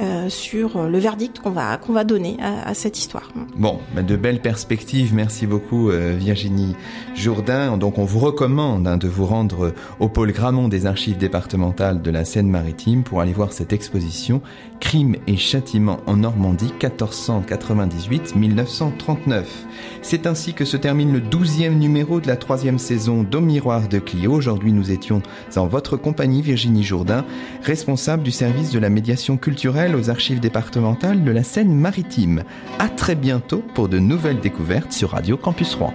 [0.00, 3.30] euh, sur le verdict qu'on va, va donner à, cette histoire.
[3.56, 5.14] Bon, bah, de belles perspectives.
[5.14, 6.74] Merci beaucoup euh, Virginie
[7.14, 7.76] Jourdain.
[7.76, 12.10] Donc on vous recommande hein, de vous rendre au pôle Gramont des archives départementales de
[12.10, 14.42] la Seine-Maritime pour aller voir cette exposition
[14.80, 19.44] Crimes et châtiments en Normandie 1498-1939.
[20.02, 23.98] C'est ainsi que se termine le douzième numéro de la troisième saison d'Au Miroir de
[23.98, 24.32] Clio.
[24.32, 25.22] Aujourd'hui nous étions
[25.56, 27.24] en votre compagnie Virginie Jourdain,
[27.62, 32.44] responsable du service de la médiation culturelle aux archives départementales de la Seine-Maritime.
[32.78, 35.94] À très bientôt pour de nouvelles découvertes sur Radio Campus Rouen.